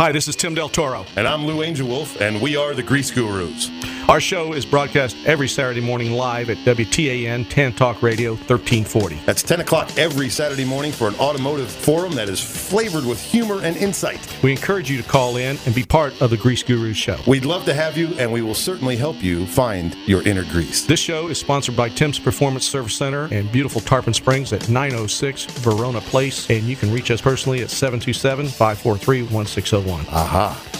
[0.00, 1.04] Hi, this is Tim Del Toro.
[1.14, 3.68] And I'm Lou Angel Wolf, and we are the Grease Gurus.
[4.10, 9.20] Our show is broadcast every Saturday morning live at WTAN 10 Talk Radio 1340.
[9.24, 13.62] That's 10 o'clock every Saturday morning for an automotive forum that is flavored with humor
[13.62, 14.18] and insight.
[14.42, 17.18] We encourage you to call in and be part of the Grease Gurus show.
[17.24, 20.84] We'd love to have you, and we will certainly help you find your inner grease.
[20.84, 25.44] This show is sponsored by Tim's Performance Service Center and beautiful Tarpon Springs at 906
[25.60, 30.06] Verona Place, and you can reach us personally at 727 543 1601.
[30.12, 30.79] Aha.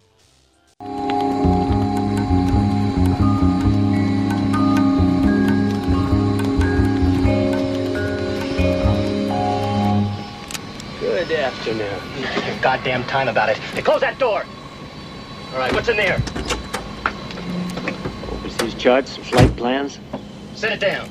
[11.27, 12.01] Good afternoon.
[12.33, 13.57] Take your goddamn time about it.
[13.57, 14.43] Hey, close that door.
[15.53, 16.15] All right, what's in there?
[18.31, 19.99] Overseas charts, some flight plans.
[20.55, 21.07] Set it down.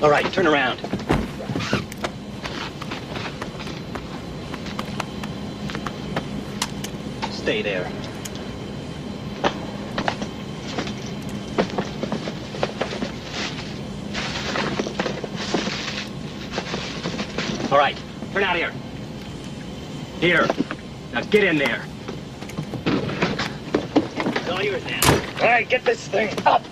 [0.00, 0.78] All right, turn around.
[7.30, 7.92] Stay there.
[17.70, 17.98] All right,
[18.32, 18.72] turn out here.
[20.20, 20.46] Here.
[21.12, 21.84] Now get in there.
[22.86, 25.00] It's all yours now.
[25.40, 26.64] All right, get this thing up.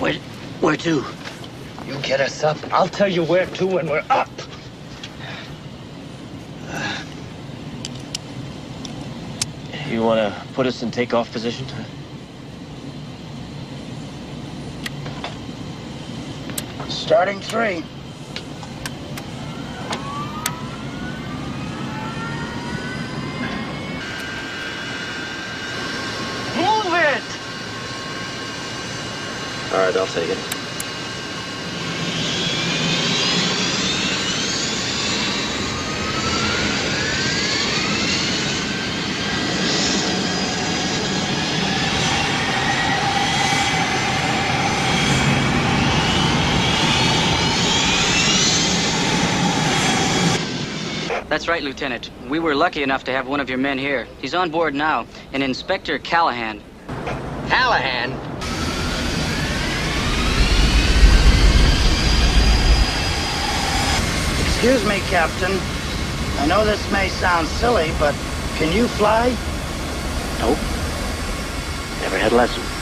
[0.00, 0.14] Where,
[0.60, 1.04] where to?
[1.86, 2.58] You get us up.
[2.72, 4.28] I'll tell you where to when we're up.
[9.88, 11.66] You want to put us in takeoff position?
[16.88, 17.84] Starting three.
[26.56, 27.22] Move it!
[29.72, 30.36] All right, I'll take it.
[51.30, 52.10] That's right, Lieutenant.
[52.28, 54.06] We were lucky enough to have one of your men here.
[54.18, 56.60] He's on board now, an Inspector Callahan.
[57.48, 58.31] Callahan?
[64.62, 65.58] Excuse me, Captain.
[66.38, 68.14] I know this may sound silly, but
[68.54, 69.30] can you fly?
[70.38, 70.56] Nope.
[72.00, 72.81] Never had a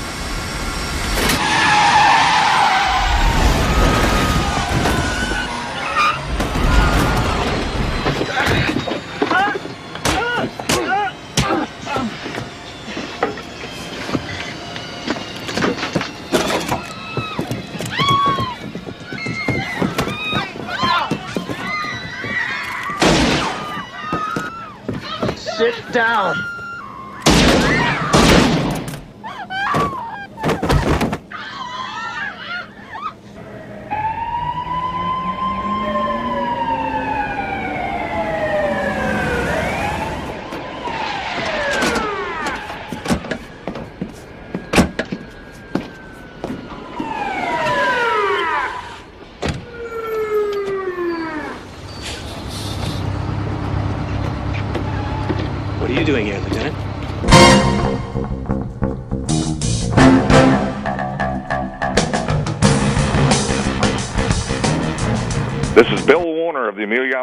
[25.92, 26.49] down.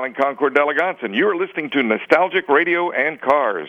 [0.07, 3.67] Island Concours d'Elegance, and you are listening to Nostalgic Radio and Cars.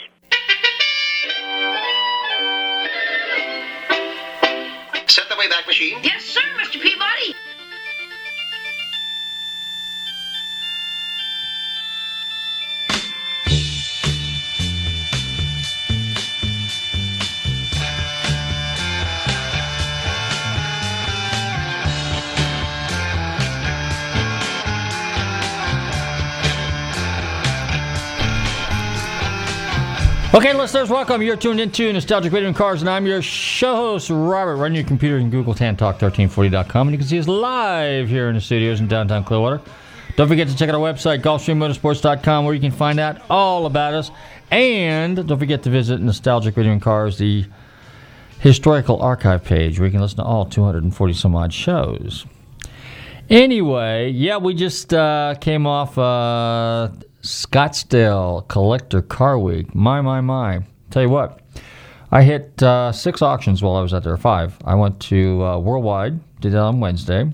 [30.49, 31.21] Okay, listeners, welcome.
[31.21, 34.57] You're tuned into Nostalgic Radio and Cars, and I'm your show host, Robert.
[34.57, 38.41] Run your computer and Google TanTalk1340.com, and you can see us live here in the
[38.41, 39.61] studios in downtown Clearwater.
[40.17, 43.93] Don't forget to check out our website, GulfstreamMotorsports.com, where you can find out all about
[43.93, 44.11] us.
[44.51, 47.45] And don't forget to visit Nostalgic Radio and Cars, the
[48.41, 52.25] historical archive page, where you can listen to all 240 some odd shows.
[53.29, 56.89] Anyway, yeah, we just uh, came off uh,
[57.23, 59.75] Scottsdale Collector Car Week.
[59.75, 60.61] My, my, my.
[60.91, 61.41] Tell you what,
[62.11, 64.57] I hit uh, six auctions while I was out there, five.
[64.65, 67.31] I went to uh, Worldwide, did that on Wednesday.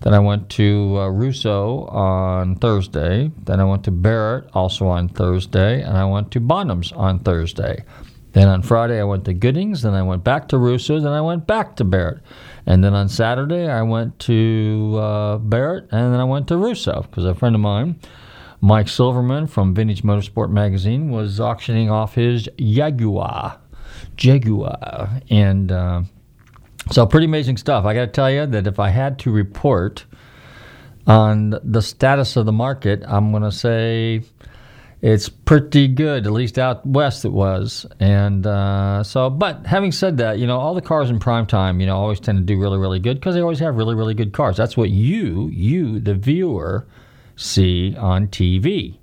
[0.00, 3.30] Then I went to uh, Russo on Thursday.
[3.44, 5.82] Then I went to Barrett also on Thursday.
[5.82, 7.82] And I went to Bonhams on Thursday.
[8.32, 9.82] Then on Friday I went to Goodings.
[9.82, 11.00] Then I went back to Russo.
[11.00, 12.20] Then I went back to Barrett.
[12.66, 15.84] And then on Saturday I went to uh, Barrett.
[15.90, 17.98] And then I went to Russo because a friend of mine
[18.60, 23.58] Mike Silverman from Vintage Motorsport Magazine was auctioning off his Jaguar.
[24.16, 25.20] Jaguar.
[25.30, 26.02] And uh,
[26.90, 27.84] so, pretty amazing stuff.
[27.84, 30.04] I got to tell you that if I had to report
[31.06, 34.22] on the status of the market, I'm going to say
[35.02, 37.86] it's pretty good, at least out west it was.
[38.00, 41.80] And uh, so, but having said that, you know, all the cars in prime time,
[41.80, 44.14] you know, always tend to do really, really good because they always have really, really
[44.14, 44.56] good cars.
[44.56, 46.86] That's what you, you, the viewer,
[47.36, 48.98] see on TV.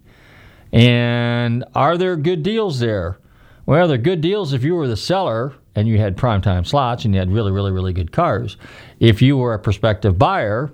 [0.74, 3.20] And are there good deals there?
[3.66, 7.14] Well, they're good deals if you were the seller and you had primetime slots and
[7.14, 8.58] you had really, really, really good cars.
[9.00, 10.74] If you were a prospective buyer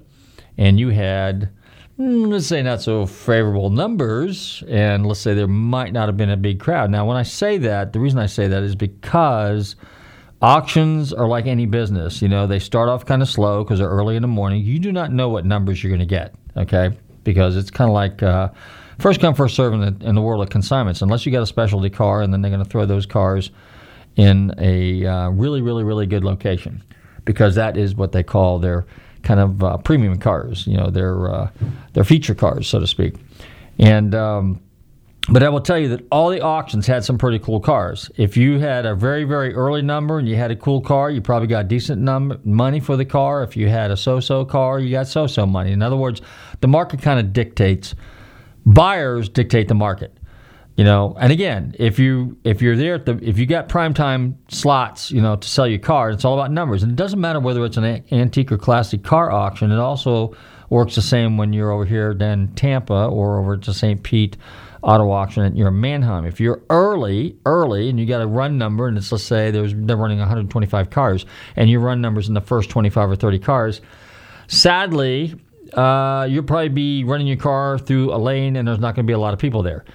[0.57, 1.49] and you had,
[1.97, 6.29] hmm, let's say, not so favorable numbers, and let's say there might not have been
[6.29, 6.89] a big crowd.
[6.89, 9.75] Now, when I say that, the reason I say that is because
[10.41, 12.21] auctions are like any business.
[12.21, 14.63] You know, they start off kind of slow because they're early in the morning.
[14.63, 16.33] You do not know what numbers you're going to get.
[16.57, 18.49] Okay because it's kind of like uh,
[18.99, 21.01] first come first serve in the, in the world of consignments.
[21.01, 23.51] Unless you got a specialty car, and then they're going to throw those cars
[24.15, 26.83] in a uh, really, really, really good location
[27.25, 28.85] because that is what they call their
[29.23, 30.65] kind of uh, premium cars.
[30.67, 31.49] You know, their uh,
[31.93, 33.15] their feature cars, so to speak.
[33.77, 34.61] And um,
[35.31, 38.09] but I will tell you that all the auctions had some pretty cool cars.
[38.17, 41.21] If you had a very, very early number and you had a cool car, you
[41.21, 43.43] probably got decent num- money for the car.
[43.43, 45.71] If you had a so so car, you got so so money.
[45.71, 46.21] In other words,
[46.61, 47.93] the market kind of dictates,
[48.65, 50.15] buyers dictate the market.
[50.77, 53.93] You know, and again, if you if you're there at the if you got prime
[53.93, 56.83] time slots, you know, to sell your car, it's all about numbers.
[56.83, 59.71] And it doesn't matter whether it's an antique or classic car auction.
[59.71, 60.35] It also
[60.69, 64.01] works the same when you're over here in Tampa or over to St.
[64.03, 64.37] Pete
[64.81, 66.25] auto auction at your Manheim.
[66.25, 69.73] If you're early, early, and you got a run number, and it's let's say there's
[69.75, 73.81] they're running 125 cars, and your run numbers in the first 25 or 30 cars,
[74.47, 75.35] sadly,
[75.73, 79.09] uh, you'll probably be running your car through a lane, and there's not going to
[79.09, 79.85] be a lot of people there.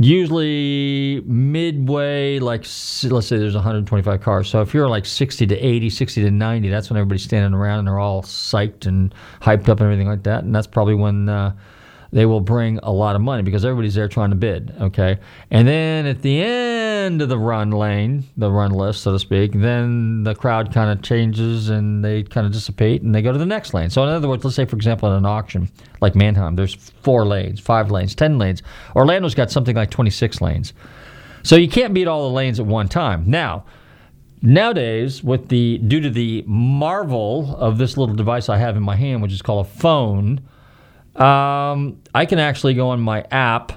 [0.00, 2.60] Usually midway, like
[3.04, 4.48] let's say there's 125 cars.
[4.48, 7.80] So if you're like 60 to 80, 60 to 90, that's when everybody's standing around
[7.80, 9.12] and they're all psyched and
[9.42, 10.44] hyped up and everything like that.
[10.44, 11.52] And that's probably when uh,
[12.10, 14.74] they will bring a lot of money because everybody's there trying to bid.
[14.80, 15.18] Okay,
[15.50, 19.52] and then at the end of the run lane, the run list, so to speak,
[19.52, 23.38] then the crowd kind of changes and they kind of dissipate and they go to
[23.38, 23.90] the next lane.
[23.90, 27.26] So in other words, let's say for example at an auction like Manheim, there's four
[27.26, 28.62] lanes, five lanes, ten lanes.
[28.96, 30.72] Orlando's got something like 26 lanes.
[31.42, 33.24] So you can't beat all the lanes at one time.
[33.26, 33.64] Now.
[34.40, 38.94] Nowadays, with the due to the marvel of this little device I have in my
[38.94, 40.40] hand, which is called a phone,
[41.18, 43.72] um, I can actually go on my app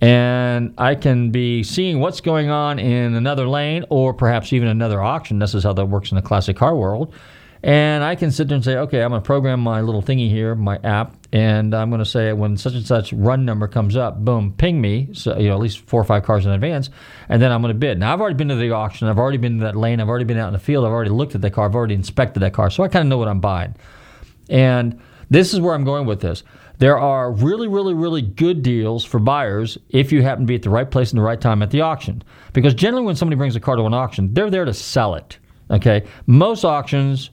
[0.00, 5.02] and I can be seeing what's going on in another lane or perhaps even another
[5.02, 5.38] auction.
[5.38, 7.14] This is how that works in the classic car world.
[7.62, 10.28] And I can sit there and say, okay, I'm going to program my little thingy
[10.28, 13.96] here, my app, and I'm going to say when such and such run number comes
[13.96, 16.90] up, boom, ping me, so you know at least four or five cars in advance,
[17.28, 17.98] and then I'm going to bid.
[17.98, 20.26] Now I've already been to the auction, I've already been to that lane, I've already
[20.26, 22.52] been out in the field, I've already looked at that car, I've already inspected that
[22.52, 23.74] car, so I kind of know what I'm buying.
[24.48, 26.44] And this is where I'm going with this.
[26.78, 30.62] There are really, really, really good deals for buyers if you happen to be at
[30.62, 32.22] the right place in the right time at the auction.
[32.52, 35.38] Because generally, when somebody brings a car to an auction, they're there to sell it.
[35.70, 37.30] Okay, most auctions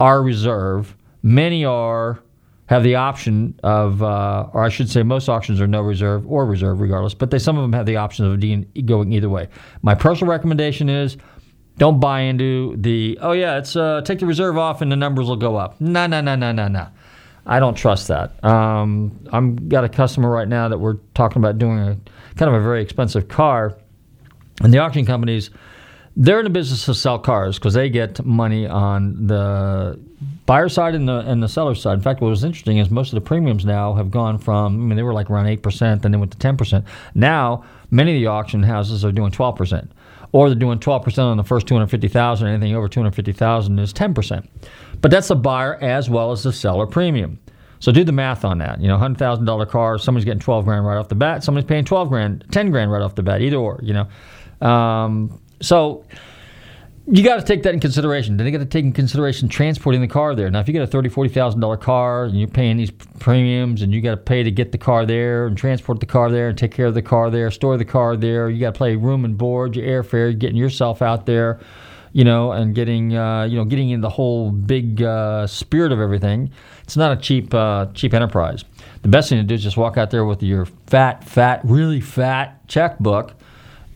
[0.00, 0.96] are reserve.
[1.22, 2.22] Many are
[2.66, 6.44] have the option of, uh, or I should say, most auctions are no reserve or
[6.46, 7.14] reserve, regardless.
[7.14, 9.48] But they some of them have the option of going either way.
[9.82, 11.16] My personal recommendation is.
[11.78, 15.28] Don't buy into the oh yeah it's uh, take the reserve off and the numbers
[15.28, 15.78] will go up.
[15.78, 16.88] No no no no no no.
[17.46, 18.42] I don't trust that.
[18.44, 21.96] Um, I'm got a customer right now that we're talking about doing a
[22.34, 23.78] kind of a very expensive car,
[24.62, 25.50] and the auction companies
[26.16, 30.00] they're in the business to sell cars because they get money on the
[30.46, 31.92] buyer side and the and the seller side.
[31.92, 34.74] In fact, what was interesting is most of the premiums now have gone from.
[34.74, 36.86] I mean, they were like around eight percent, then they went to ten percent.
[37.14, 39.92] Now, many of the auction houses are doing twelve percent,
[40.36, 42.48] or they're doing twelve percent on the first two hundred fifty thousand.
[42.48, 44.50] Anything over two hundred fifty thousand is ten percent.
[45.00, 47.38] But that's the buyer as well as the seller premium.
[47.78, 48.78] So do the math on that.
[48.78, 51.42] You know, hundred thousand dollar car, somebody's getting twelve grand right off the bat.
[51.42, 53.40] Somebody's paying twelve grand, ten grand right off the bat.
[53.40, 53.80] Either or.
[53.82, 53.94] You
[54.60, 56.04] know, um, so
[57.08, 58.36] you got to take that in consideration.
[58.36, 60.50] Then you got to take in consideration transporting the car there.
[60.50, 63.82] Now, if you got a thirty, forty thousand dollar car and you're paying these premiums,
[63.82, 66.48] and you got to pay to get the car there and transport the car there
[66.48, 68.96] and take care of the car there, store the car there, you got to pay
[68.96, 71.60] room and board, your airfare, getting yourself out there,
[72.12, 76.00] you know, and getting uh, you know getting in the whole big uh, spirit of
[76.00, 76.50] everything.
[76.82, 78.64] It's not a cheap uh, cheap enterprise.
[79.02, 82.00] The best thing to do is just walk out there with your fat, fat, really
[82.00, 83.34] fat checkbook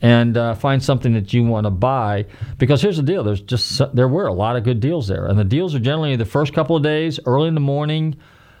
[0.01, 2.25] and uh, find something that you want to buy.
[2.57, 5.37] Because here's the deal: there's just there were a lot of good deals there, and
[5.37, 8.17] the deals are generally the first couple of days, early in the morning,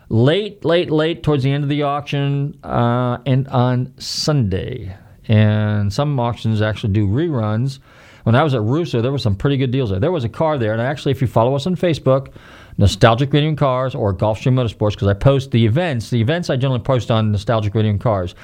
[0.09, 4.95] late, late, late towards the end of the auction, uh, and on Sunday.
[5.27, 7.79] And some auctions actually do reruns.
[8.23, 9.99] When I was at Russo, there were some pretty good deals there.
[9.99, 12.33] There was a car there, and actually, if you follow us on Facebook,
[12.77, 16.09] Nostalgic Radio and Cars or Gulfstream Motorsports, because I post the events.
[16.09, 18.35] The events I generally post on Nostalgic Radio and Cars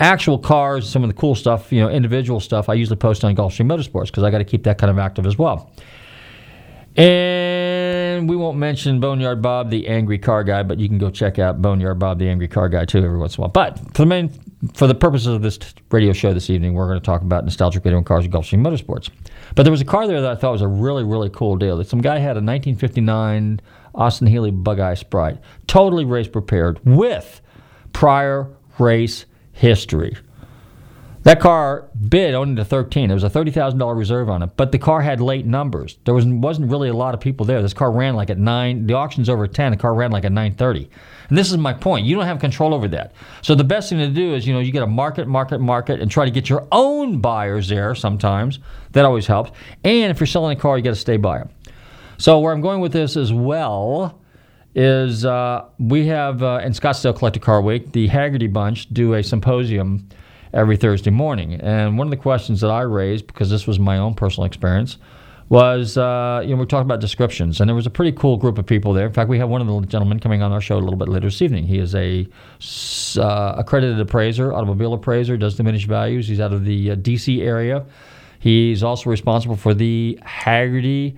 [0.00, 3.34] actual cars, some of the cool stuff, you know, individual stuff, I usually post on
[3.34, 5.72] Gulfstream Motorsports because I got to keep that kind of active as well.
[6.96, 11.40] And we won't mention Boneyard Bob, the angry car guy, but you can go check
[11.40, 13.50] out Boneyard Bob, the angry car guy, too, every once in a while.
[13.50, 14.30] But for the main,
[14.74, 15.58] for the purposes of this
[15.90, 18.64] radio show this evening, we're going to talk about nostalgic radio and cars and Gulfstream
[18.64, 19.10] Motorsports.
[19.56, 21.82] But there was a car there that I thought was a really, really cool deal.
[21.82, 23.60] Some guy had a 1959
[23.96, 27.40] Austin Healey Bug Eye Sprite, totally race prepared with
[27.92, 28.48] prior
[28.78, 30.16] race history.
[31.24, 33.08] That car bid only to 13.
[33.08, 35.96] There was a $30,000 reserve on it, but the car had late numbers.
[36.04, 37.62] There was, wasn't really a lot of people there.
[37.62, 38.86] This car ran like at 9.
[38.86, 39.72] The auction's over at 10.
[39.72, 40.86] The car ran like at 9.30.
[41.30, 42.04] And this is my point.
[42.04, 43.14] You don't have control over that.
[43.40, 45.98] So the best thing to do is, you know, you got a market, market, market,
[46.00, 48.58] and try to get your own buyers there sometimes.
[48.92, 49.50] That always helps.
[49.82, 51.48] And if you're selling a car, you got to stay buyer.
[52.18, 54.20] So where I'm going with this as well
[54.74, 59.22] is uh, we have uh, in Scottsdale Collector Car Week, the Hagerty Bunch do a
[59.22, 60.08] symposium
[60.52, 61.54] every Thursday morning.
[61.54, 64.98] And one of the questions that I raised, because this was my own personal experience,
[65.48, 68.58] was uh, you know we're talking about descriptions, and there was a pretty cool group
[68.58, 69.06] of people there.
[69.06, 71.08] In fact, we have one of the gentlemen coming on our show a little bit
[71.08, 71.66] later this evening.
[71.66, 72.26] He is a
[73.20, 76.26] uh, accredited appraiser, automobile appraiser, does diminished values.
[76.28, 77.42] He's out of the uh, D.C.
[77.42, 77.84] area.
[78.38, 81.16] He's also responsible for the Hagerty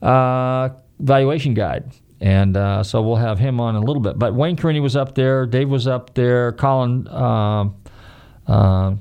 [0.00, 1.90] uh, valuation guide.
[2.20, 4.18] And uh, so we'll have him on in a little bit.
[4.18, 7.68] But Wayne Carini was up there, Dave was up there, Colin uh,
[8.46, 8.94] uh,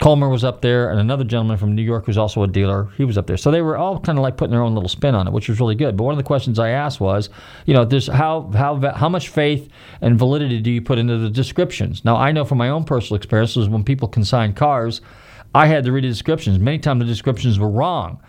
[0.00, 2.88] Comer was up there, and another gentleman from New York who's also a dealer.
[2.96, 3.36] He was up there.
[3.36, 5.48] So they were all kind of like putting their own little spin on it, which
[5.48, 5.96] was really good.
[5.96, 7.30] But one of the questions I asked was,
[7.66, 9.68] you know, this how how how much faith
[10.00, 12.04] and validity do you put into the descriptions?
[12.04, 15.02] Now I know from my own personal experiences when people consign cars,
[15.54, 16.58] I had to read the descriptions.
[16.58, 18.20] Many times the descriptions were wrong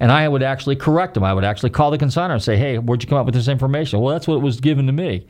[0.00, 1.24] and I would actually correct them.
[1.24, 3.48] I would actually call the consigner and say, "Hey, where'd you come up with this
[3.48, 5.26] information?" Well, that's what was given to me.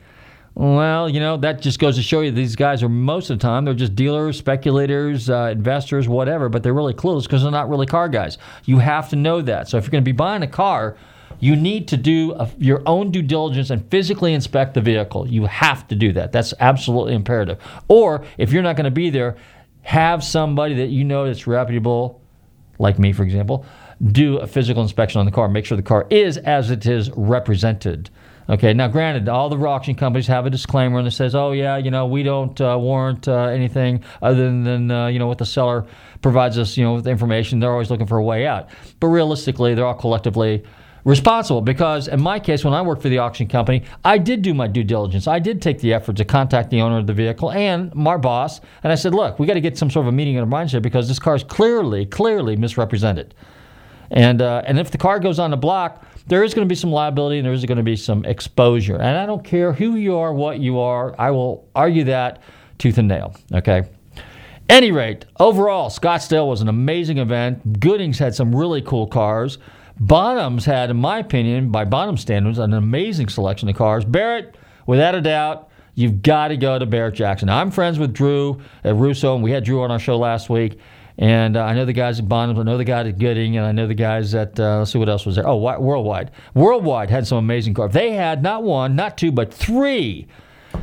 [0.55, 3.41] Well, you know, that just goes to show you these guys are most of the
[3.41, 7.69] time they're just dealers, speculators, uh, investors, whatever, but they're really clueless because they're not
[7.69, 8.37] really car guys.
[8.65, 9.67] You have to know that.
[9.67, 10.95] So if you're going to be buying a car,
[11.39, 15.27] you need to do a, your own due diligence and physically inspect the vehicle.
[15.27, 16.31] You have to do that.
[16.31, 17.57] That's absolutely imperative.
[17.87, 19.35] Or if you're not going to be there,
[19.81, 22.21] have somebody that you know that's reputable,
[22.77, 23.65] like me, for example,
[24.05, 27.09] do a physical inspection on the car, make sure the car is as it is
[27.11, 28.09] represented.
[28.49, 31.77] Okay, now granted, all the auction companies have a disclaimer and it says, oh, yeah,
[31.77, 35.45] you know, we don't uh, warrant uh, anything other than, uh, you know, what the
[35.45, 35.85] seller
[36.21, 37.59] provides us, you know, with information.
[37.59, 38.67] They're always looking for a way out.
[38.99, 40.63] But realistically, they're all collectively
[41.05, 44.53] responsible because in my case when i worked for the auction company i did do
[44.53, 47.51] my due diligence i did take the effort to contact the owner of the vehicle
[47.51, 50.15] and my boss and i said look we got to get some sort of a
[50.15, 53.35] meeting in the mindset because this car is clearly clearly misrepresented
[54.13, 56.75] and uh, and if the car goes on the block, there is going to be
[56.75, 58.95] some liability and there is going to be some exposure.
[58.95, 61.19] And I don't care who you are, what you are.
[61.19, 62.41] I will argue that
[62.77, 63.35] tooth and nail.
[63.53, 63.83] Okay.
[64.69, 67.81] Any rate, overall, Scottsdale was an amazing event.
[67.81, 69.57] Goodings had some really cool cars.
[69.99, 74.05] Bonhams had, in my opinion, by Bonham standards, an amazing selection of cars.
[74.05, 74.55] Barrett,
[74.87, 77.49] without a doubt, you've got to go to Barrett Jackson.
[77.49, 80.79] I'm friends with Drew at Russo, and we had Drew on our show last week.
[81.17, 83.65] And uh, I know the guys at Bonhams, I know the guys at Gooding, and
[83.65, 85.47] I know the guys at, uh, let's see what else was there.
[85.47, 86.31] Oh, Worldwide.
[86.53, 87.93] Worldwide had some amazing cars.
[87.93, 90.27] They had not one, not two, but three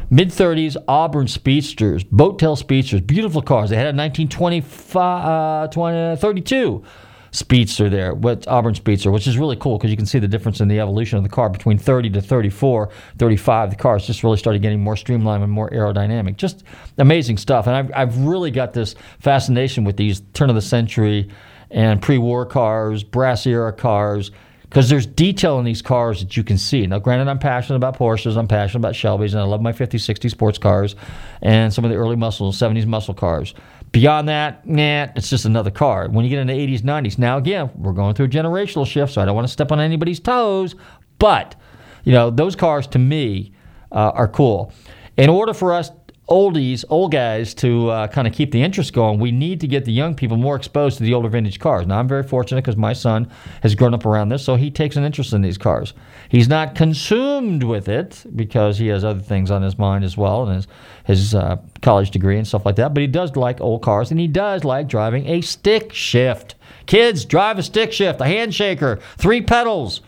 [0.09, 3.71] mid 30s Auburn Speedsters, boat tail Speedsters, beautiful cars.
[3.71, 6.85] They had a 1925, uh, 20, 32
[7.33, 10.61] Speedster there, what Auburn Speedster, which is really cool because you can see the difference
[10.61, 13.71] in the evolution of the car between 30 to 34, 35.
[13.71, 16.37] The cars just really started getting more streamlined and more aerodynamic.
[16.37, 16.65] Just
[16.99, 17.67] amazing stuff.
[17.67, 21.29] And I've, I've really got this fascination with these turn of the century
[21.71, 24.33] and pre-war cars, brass era cars,
[24.63, 26.87] because there's detail in these cars that you can see.
[26.87, 29.99] Now, granted, I'm passionate about Porsches, I'm passionate about Shelby's, and I love my 50,
[29.99, 30.95] 60 sports cars
[31.43, 33.53] and some of the early muscle, 70s muscle cars.
[33.93, 36.09] Beyond that, nah, it's just another car.
[36.09, 39.21] When you get into 80s, 90s, now again, we're going through a generational shift, so
[39.21, 40.77] I don't want to step on anybody's toes,
[41.19, 41.57] but,
[42.05, 43.53] you know, those cars to me
[43.91, 44.73] uh, are cool.
[45.17, 45.91] In order for us
[46.31, 49.85] oldies, old guys, to uh, kind of keep the interest going, we need to get
[49.85, 51.87] the young people more exposed to the older vintage cars.
[51.87, 53.31] Now, I'm very fortunate because my son
[53.63, 55.93] has grown up around this, so he takes an interest in these cars.
[56.29, 60.47] He's not consumed with it because he has other things on his mind as well,
[60.47, 60.69] and his
[61.05, 62.95] his uh, college degree and stuff like that.
[62.95, 66.55] But he does like old cars, and he does like driving a stick shift.
[66.87, 70.03] Kids, drive a stick shift, a handshaker, three pedals.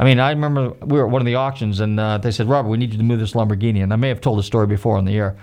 [0.00, 2.48] I mean, I remember we were at one of the auctions, and uh, they said,
[2.48, 4.66] "Robert, we need you to move this Lamborghini." And I may have told the story
[4.66, 5.36] before on the air.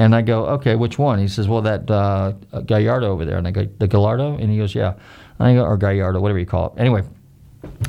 [0.00, 2.32] And I go, "Okay, which one?" He says, "Well, that uh,
[2.64, 4.94] Gallardo over there." And I go, "The Gallardo?" And he goes, "Yeah."
[5.38, 7.02] And I go, "Or Gallardo, whatever you call it." Anyway,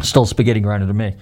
[0.01, 1.15] still spaghetti grinder to me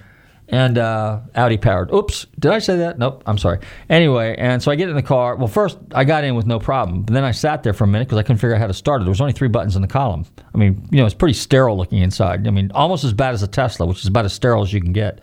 [0.50, 1.92] and uh, Audi powered.
[1.94, 2.98] Oops, did I say that?
[2.98, 3.60] Nope, I'm sorry.
[3.88, 5.36] Anyway, and so I get in the car.
[5.36, 7.86] Well, first I got in with no problem, but then I sat there for a
[7.86, 9.04] minute because I couldn't figure out how to start it.
[9.04, 10.26] There was only three buttons in the column.
[10.52, 12.46] I mean, you know, it's pretty sterile looking inside.
[12.48, 14.80] I mean, almost as bad as a Tesla, which is about as sterile as you
[14.80, 15.20] can get.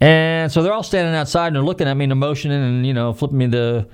[0.00, 2.94] And so they're all standing outside and they're looking at me and motioning and you
[2.94, 3.86] know flipping me the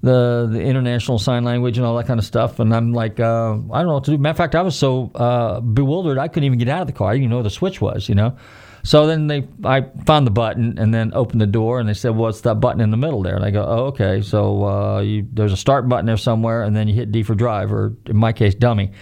[0.00, 2.60] the the international sign language and all that kind of stuff.
[2.60, 4.18] And I'm like, uh, I don't know what to do.
[4.18, 6.92] Matter of fact, I was so uh, bewildered I couldn't even get out of the
[6.92, 7.10] car.
[7.10, 8.08] I didn't even know where the switch was.
[8.08, 8.36] You know.
[8.84, 12.16] So then they, I found the button and then opened the door and they said,
[12.16, 15.00] "Well, it's that button in the middle there." And I go, "Oh, okay." So uh,
[15.00, 17.94] you, there's a start button there somewhere, and then you hit D for drive, or
[18.06, 18.92] in my case, dummy.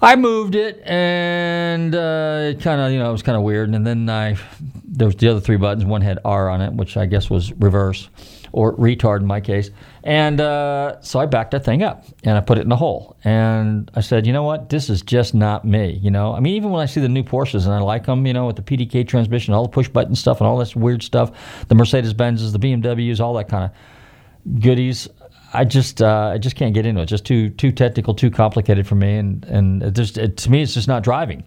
[0.00, 3.74] I moved it, and uh, it kind of, you know, it was kind of weird.
[3.74, 4.36] And then I,
[4.84, 5.84] there was the other three buttons.
[5.84, 8.08] One had R on it, which I guess was reverse
[8.54, 9.70] or retard in my case.
[10.04, 13.16] And uh, so I backed that thing up and I put it in the hole.
[13.24, 14.68] And I said, you know what?
[14.68, 15.98] This is just not me.
[16.00, 18.24] You know, I mean, even when I see the new Porsches and I like them,
[18.28, 21.02] you know, with the PDK transmission, all the push button stuff and all this weird
[21.02, 21.32] stuff,
[21.66, 25.08] the Mercedes Benzes, the BMWs, all that kind of goodies.
[25.52, 27.06] I just uh, I just can't get into it.
[27.06, 30.62] Just too too technical, too complicated for me, and and it just it, to me
[30.62, 31.44] it's just not driving,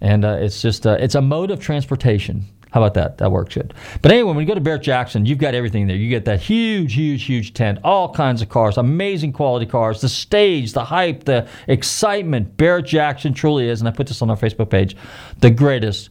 [0.00, 2.44] and uh, it's just uh, it's a mode of transportation.
[2.70, 3.18] How about that?
[3.18, 3.74] That works good.
[4.00, 5.96] But anyway, when you go to Barrett Jackson, you've got everything there.
[5.96, 10.08] You get that huge, huge, huge tent, all kinds of cars, amazing quality cars, the
[10.08, 12.56] stage, the hype, the excitement.
[12.56, 14.96] Barrett Jackson truly is, and I put this on our Facebook page,
[15.38, 16.10] the greatest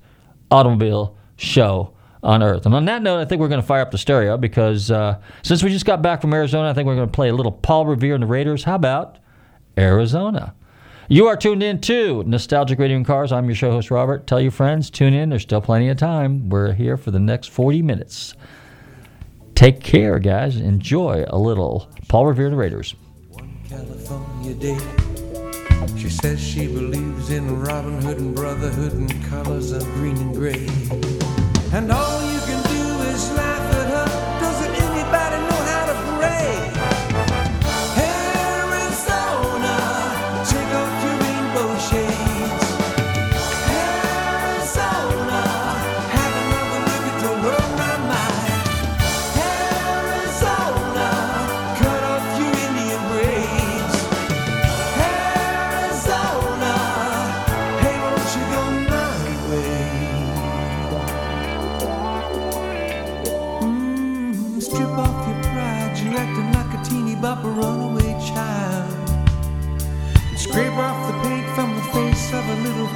[0.51, 2.65] automobile show on earth.
[2.65, 5.19] And on that note, I think we're going to fire up the stereo because uh,
[5.41, 7.51] since we just got back from Arizona, I think we're going to play a little
[7.51, 8.65] Paul Revere and the Raiders.
[8.65, 9.19] How about
[9.77, 10.53] Arizona?
[11.11, 13.31] You are tuned in to Nostalgic Radio and Cars.
[13.31, 14.27] I'm your show host, Robert.
[14.27, 15.31] Tell your friends, tune in.
[15.31, 16.49] There's still plenty of time.
[16.49, 18.35] We're here for the next 40 minutes.
[19.55, 20.57] Take care, guys.
[20.57, 22.93] Enjoy a little Paul Revere the Raiders.
[23.29, 24.77] One California day,
[25.97, 30.67] she says she believes in Robin Hood and brotherhood and colors of green and gray.
[31.73, 33.48] And all you can do is laugh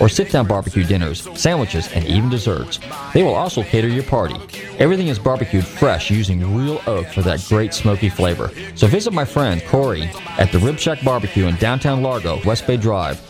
[0.00, 2.78] or sit down barbecue dinners, sandwiches, and even desserts.
[3.14, 4.36] They will also cater your party.
[4.78, 8.50] Everything is barbecued fresh using real oak for that great smoky flavor.
[8.74, 12.76] So visit my friend Corey at the Rib Shack Barbecue in downtown Largo, West Bay
[12.76, 13.20] Drive,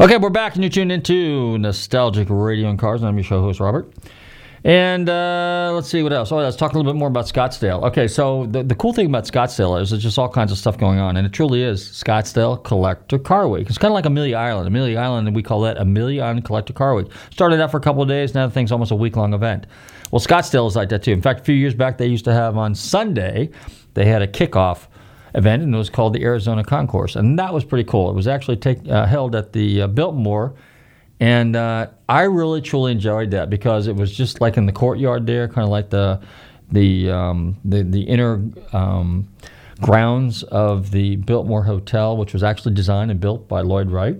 [0.00, 3.02] Okay, we're back, and you're tuned into Nostalgic Radio and Cars.
[3.02, 3.92] I'm your show host, Robert.
[4.62, 6.30] And uh, let's see what else.
[6.30, 7.82] Oh, let's talk a little bit more about Scottsdale.
[7.82, 10.78] Okay, so the, the cool thing about Scottsdale is there's just all kinds of stuff
[10.78, 13.68] going on, and it truly is Scottsdale Collector Car Week.
[13.68, 14.68] It's kind of like Amelia Island.
[14.68, 17.08] Amelia Island, and we call that Amelia Island Collector Car Week.
[17.30, 19.66] Started out for a couple of days, now the thing's almost a week long event.
[20.12, 21.10] Well, Scottsdale is like that too.
[21.10, 23.50] In fact, a few years back, they used to have on Sunday,
[23.94, 24.86] they had a kickoff
[25.34, 28.10] event, and it was called the Arizona Concours, and that was pretty cool.
[28.10, 30.54] It was actually take, uh, held at the uh, Biltmore,
[31.20, 35.26] and uh, I really truly enjoyed that because it was just like in the courtyard
[35.26, 36.20] there, kind of like the
[36.70, 39.28] the um, the, the inner um,
[39.80, 44.16] grounds of the Biltmore Hotel, which was actually designed and built by Lloyd Wright,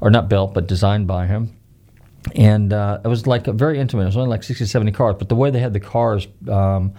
[0.00, 1.54] or not built, but designed by him.
[2.34, 4.02] And uh, it was like very intimate.
[4.02, 6.92] It was only like 60, 70 cars, but the way they had the cars um,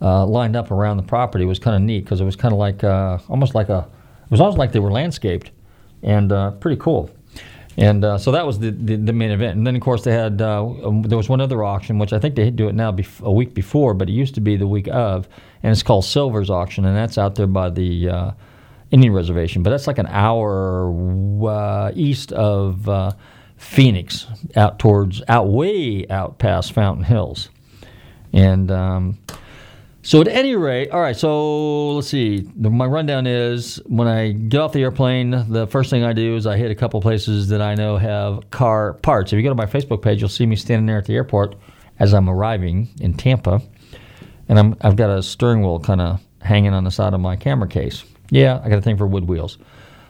[0.00, 2.58] uh, lined up around the property was kind of neat because it was kind of
[2.58, 3.88] like uh, almost like a
[4.24, 5.52] it was almost like they were landscaped
[6.02, 7.10] and uh, pretty cool.
[7.78, 9.58] And uh, so that was the, the, the, main event.
[9.58, 12.18] And then, of course, they had uh, um, there was one other auction, which I
[12.18, 14.66] think they do it now bef- a week before, but it used to be the
[14.66, 15.28] week of,
[15.62, 18.30] and it's called Silver's Auction, and that's out there by the uh,
[18.90, 19.62] Indian Reservation.
[19.62, 20.90] But that's like an hour
[21.94, 23.14] east of
[23.58, 27.50] Phoenix, out towards out way out past Fountain Hills,
[28.32, 28.70] and.
[28.70, 29.18] Um,
[30.06, 31.16] so at any rate, all right.
[31.16, 32.48] So let's see.
[32.56, 36.46] My rundown is when I get off the airplane, the first thing I do is
[36.46, 39.32] I hit a couple places that I know have car parts.
[39.32, 41.56] If you go to my Facebook page, you'll see me standing there at the airport
[41.98, 43.60] as I'm arriving in Tampa,
[44.48, 47.34] and I'm I've got a steering wheel kind of hanging on the side of my
[47.34, 48.04] camera case.
[48.30, 49.58] Yeah, I got a thing for wood wheels.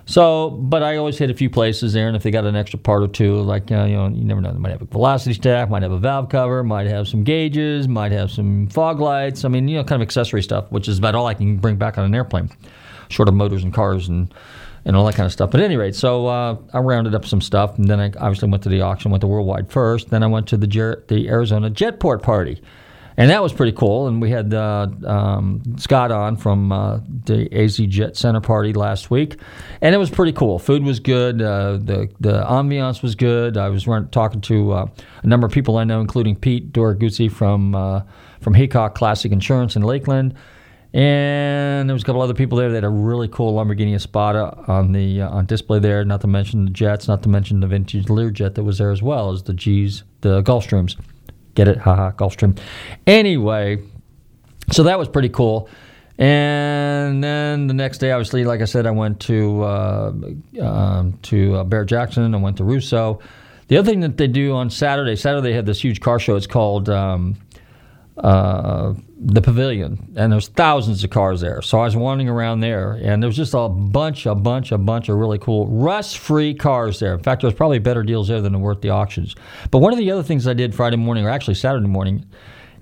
[0.09, 2.79] So, but I always hit a few places there, and if they got an extra
[2.79, 5.35] part or two, like uh, you know, you never know, they might have a velocity
[5.35, 9.45] stack, might have a valve cover, might have some gauges, might have some fog lights.
[9.45, 11.75] I mean, you know, kind of accessory stuff, which is about all I can bring
[11.75, 12.51] back on an airplane,
[13.09, 14.33] short of motors and cars and
[14.85, 15.51] and all that kind of stuff.
[15.51, 18.49] But at any rate, so uh, I rounded up some stuff, and then I obviously
[18.49, 21.29] went to the auction, went to Worldwide first, then I went to the Jer- the
[21.29, 22.63] Arizona Jetport party
[23.17, 24.07] and that was pretty cool.
[24.09, 29.11] And we had uh, um, Scott on from uh, the AZ Jet Center party last
[29.11, 29.37] week,
[29.81, 30.59] and it was pretty cool.
[30.59, 31.41] Food was good.
[31.41, 33.57] Uh, the the ambiance was good.
[33.57, 34.87] I was run, talking to uh,
[35.23, 38.03] a number of people I know, including Pete Doraguzzi from uh,
[38.41, 40.35] from Heacock Classic Insurance in Lakeland.
[40.93, 44.65] And there was a couple other people there that had a really cool Lamborghini Espada
[44.67, 46.05] on the uh, on display there.
[46.05, 49.03] Not to mention the jets, not to mention the vintage Learjet that was there as
[49.03, 50.97] well as the G's, the Gulfstreams.
[51.57, 51.79] Get it?
[51.79, 52.57] Haha, Gulfstream.
[53.07, 53.83] Anyway,
[54.71, 55.69] so that was pretty cool.
[56.19, 60.13] And then the next day, obviously, like I said, I went to uh,
[60.63, 62.35] uh, to uh, Barrett Jackson.
[62.35, 63.21] I went to Russo.
[63.69, 66.37] The other thing that they do on Saturday, Saturday they have this huge car show.
[66.37, 67.37] It's called um,
[68.19, 71.61] uh, the Pavilion, and there's thousands of cars there.
[71.63, 74.79] So I was wandering around there, and there was just a bunch, a bunch, a
[74.79, 77.15] bunch of really cool rust-free cars there.
[77.15, 79.35] In fact, there was probably better deals there than were at the auctions.
[79.71, 82.27] But one of the other things I did Friday morning, or actually Saturday morning,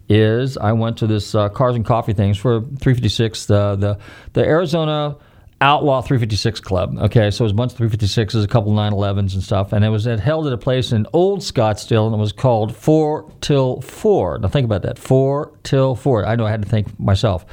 [0.09, 3.99] is I went to this uh, Cars and Coffee things for 356, the the,
[4.35, 5.16] the Arizona
[5.64, 6.98] Outlaw 356 Club.
[6.98, 9.88] Okay, so it was a bunch of 356s, a couple 911s and stuff, and it
[9.88, 13.81] was it held at a place in Old Scottsdale, and it was called Four Till
[13.81, 14.38] Four.
[14.40, 16.27] Now think about that, Four Till Four.
[16.27, 17.46] I know I had to think myself.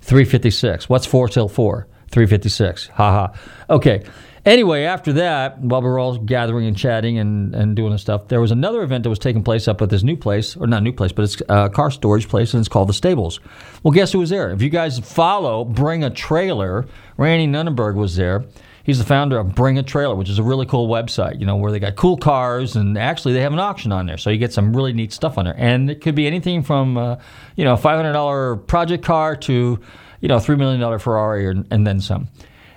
[0.00, 0.88] 356.
[0.88, 1.86] What's four till four?
[2.10, 2.86] 356.
[2.94, 3.34] Haha.
[3.68, 4.04] Okay.
[4.46, 8.28] Anyway, after that, while we were all gathering and chatting and, and doing this stuff,
[8.28, 10.82] there was another event that was taking place up at this new place, or not
[10.82, 13.38] new place, but it's a car storage place, and it's called the Stables.
[13.82, 14.50] Well, guess who was there?
[14.50, 16.86] If you guys follow Bring a Trailer,
[17.18, 18.46] Randy Nonnenberg was there.
[18.82, 21.56] He's the founder of Bring a Trailer, which is a really cool website, you know,
[21.56, 24.16] where they got cool cars and actually they have an auction on there.
[24.16, 25.54] So you get some really neat stuff on there.
[25.58, 27.16] And it could be anything from, uh,
[27.56, 29.78] you know, a $500 project car to,
[30.20, 32.28] you know, a $3 million Ferrari or, and then some.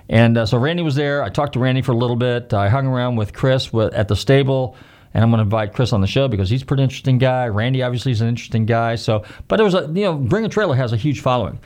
[0.08, 1.22] And uh, so Randy was there.
[1.22, 2.52] I talked to Randy for a little bit.
[2.52, 4.76] I hung around with Chris at the stable,
[5.14, 7.46] and I'm going to invite Chris on the show because he's a pretty interesting guy.
[7.48, 8.96] Randy obviously is an interesting guy.
[8.96, 11.58] So, but it was a you know, Bring a Trailer has a huge following.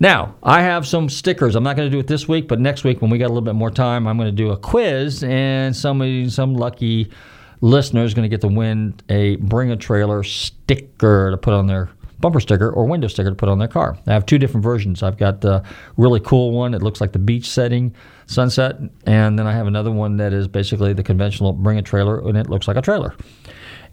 [0.00, 1.54] Now I have some stickers.
[1.54, 3.28] I'm not going to do it this week, but next week when we got a
[3.28, 7.10] little bit more time, I'm going to do a quiz, and somebody, some lucky
[7.60, 11.68] listener is going to get to win a Bring a Trailer sticker to put on
[11.68, 11.90] their
[12.24, 13.98] bumper sticker or window sticker to put on their car.
[14.06, 15.02] I have two different versions.
[15.02, 15.62] I've got the
[15.98, 16.72] really cool one.
[16.72, 20.48] It looks like the beach setting, sunset, and then I have another one that is
[20.48, 23.14] basically the conventional Bring a Trailer, and it looks like a trailer.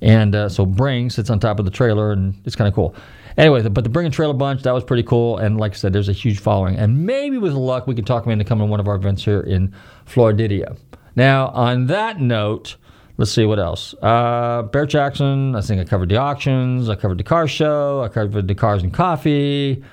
[0.01, 2.95] And uh, so Bring sits on top of the trailer, and it's kind of cool.
[3.35, 5.37] Anyway, but the Bring a Trailer Bunch, that was pretty cool.
[5.37, 6.77] And like I said, there's a huge following.
[6.77, 9.25] And maybe with luck, we can talk them into coming to one of our events
[9.25, 10.77] here in Florida.
[11.17, 12.77] Now, on that note,
[13.21, 13.93] let's see what else.
[14.01, 18.07] Uh, Bear Jackson, I think I covered the auctions, I covered the car show, I
[18.07, 19.83] covered the cars and coffee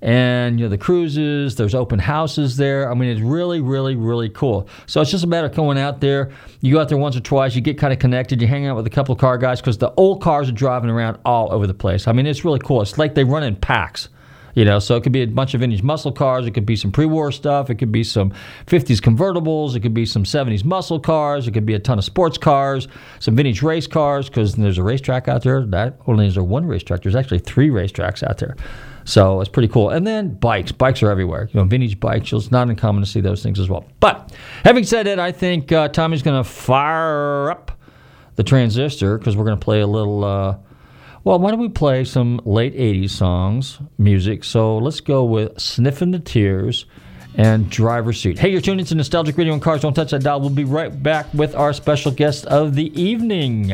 [0.00, 2.90] and you know the cruises there's open houses there.
[2.90, 4.68] I mean it's really really really cool.
[4.86, 6.30] So it's just a matter of going out there.
[6.60, 8.76] You go out there once or twice you get kind of connected you hang out
[8.76, 11.66] with a couple of car guys because the old cars are driving around all over
[11.66, 12.08] the place.
[12.08, 12.80] I mean it's really cool.
[12.80, 14.08] It's like they run in packs
[14.58, 16.74] you know so it could be a bunch of vintage muscle cars it could be
[16.74, 18.32] some pre-war stuff it could be some
[18.66, 22.04] 50s convertibles it could be some 70s muscle cars it could be a ton of
[22.04, 22.88] sports cars
[23.20, 26.66] some vintage race cars because there's a racetrack out there that only is there one
[26.66, 28.56] racetrack there's actually three racetracks out there
[29.04, 29.88] so it's pretty cool.
[29.88, 30.70] And then bikes.
[30.70, 31.48] Bikes are everywhere.
[31.50, 32.30] You know, vintage bikes.
[32.30, 33.86] It's not uncommon to see those things as well.
[34.00, 37.72] But having said that, I think uh, Tommy's going to fire up
[38.34, 40.24] the transistor because we're going to play a little.
[40.24, 40.58] Uh,
[41.24, 44.44] well, why don't we play some late 80s songs, music?
[44.44, 46.86] So let's go with Sniff 'n' the Tears
[47.34, 48.38] and Driver's Seat.
[48.38, 49.82] Hey, you're tuning into Nostalgic Radio and Cars.
[49.82, 50.40] Don't touch that dial.
[50.40, 53.72] We'll be right back with our special guest of the evening.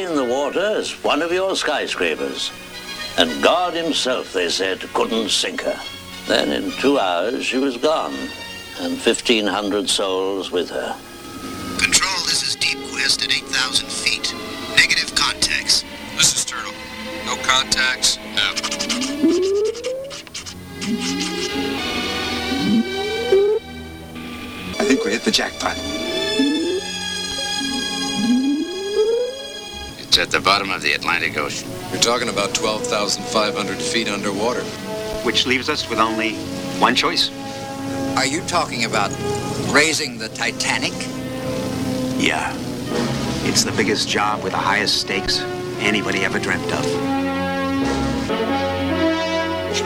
[0.00, 2.50] In the water as one of your skyscrapers.
[3.18, 5.78] And God himself, they said, couldn't sink her.
[6.26, 8.14] Then in two hours she was gone,
[8.80, 10.96] and 1,500 souls with her.
[11.78, 14.34] Control, this is Deep Quest at 8,000 feet.
[14.76, 15.84] Negative contacts.
[16.16, 16.72] This is Turtle.
[17.26, 18.18] No contacts?
[18.34, 18.52] No.
[24.78, 25.91] I think we hit the jackpot.
[30.52, 31.66] Bottom of the Atlantic Ocean.
[31.90, 34.60] You're talking about 12,500 feet underwater.
[35.24, 36.34] Which leaves us with only
[36.78, 37.30] one choice.
[38.18, 39.10] Are you talking about
[39.72, 40.92] raising the Titanic?
[42.18, 42.54] Yeah.
[43.48, 45.40] It's the biggest job with the highest stakes
[45.80, 46.84] anybody ever dreamt of.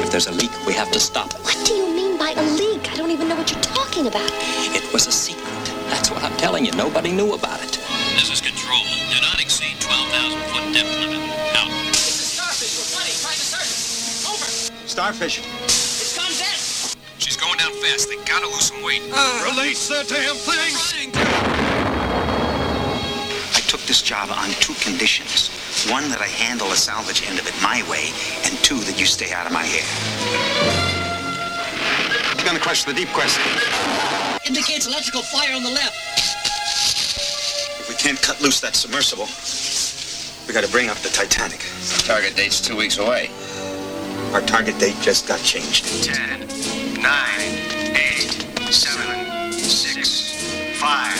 [0.03, 1.45] If there's a leak, we have to stop it.
[1.45, 2.91] What do you mean by a leak?
[2.91, 4.33] I don't even know what you're talking about.
[4.75, 5.47] It was a secret.
[5.91, 6.73] That's what I'm telling you.
[6.73, 7.79] Nobody knew about it.
[8.17, 8.83] This is Control.
[9.97, 11.21] Do not exceed 12,000 foot depth limit.
[11.57, 11.71] Out.
[11.89, 12.73] It's a starfish.
[12.77, 13.17] We're flooding.
[13.17, 14.29] Trying to surface.
[14.29, 14.49] Over.
[14.89, 15.37] Starfish.
[15.65, 16.59] It's gone dead.
[17.19, 18.09] She's going down fast.
[18.09, 19.03] They gotta lose some weight.
[19.13, 21.11] Uh, Release the damn thing!
[23.57, 25.49] I took this job on two conditions.
[25.91, 28.13] One, that I handle the salvage end of it my way,
[28.45, 29.87] and two, that you stay out of my hair.
[32.35, 33.41] He's gonna crush the deep quest.
[34.47, 35.97] Indicates electrical fire on the left.
[37.81, 39.27] If we can't cut loose that submersible,
[40.47, 41.61] we gotta bring up the Titanic.
[42.05, 43.31] Target date's two weeks away.
[44.33, 46.05] Our target date just got changed.
[46.05, 46.41] Ten,
[47.01, 48.31] nine, eight,
[48.71, 51.17] seven, six, five,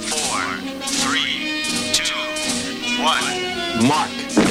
[0.00, 0.40] four,
[0.82, 1.62] three,
[1.92, 3.88] two, one.
[3.88, 4.47] Mark.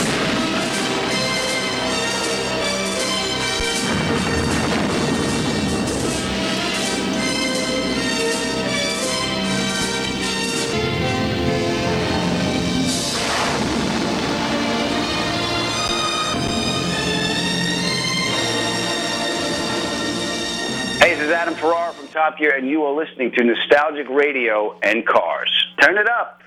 [21.08, 24.78] Hey, this is Adam Ferrara from Top Gear, and you are listening to Nostalgic Radio
[24.84, 25.50] and Cars.
[25.80, 26.42] Turn it up.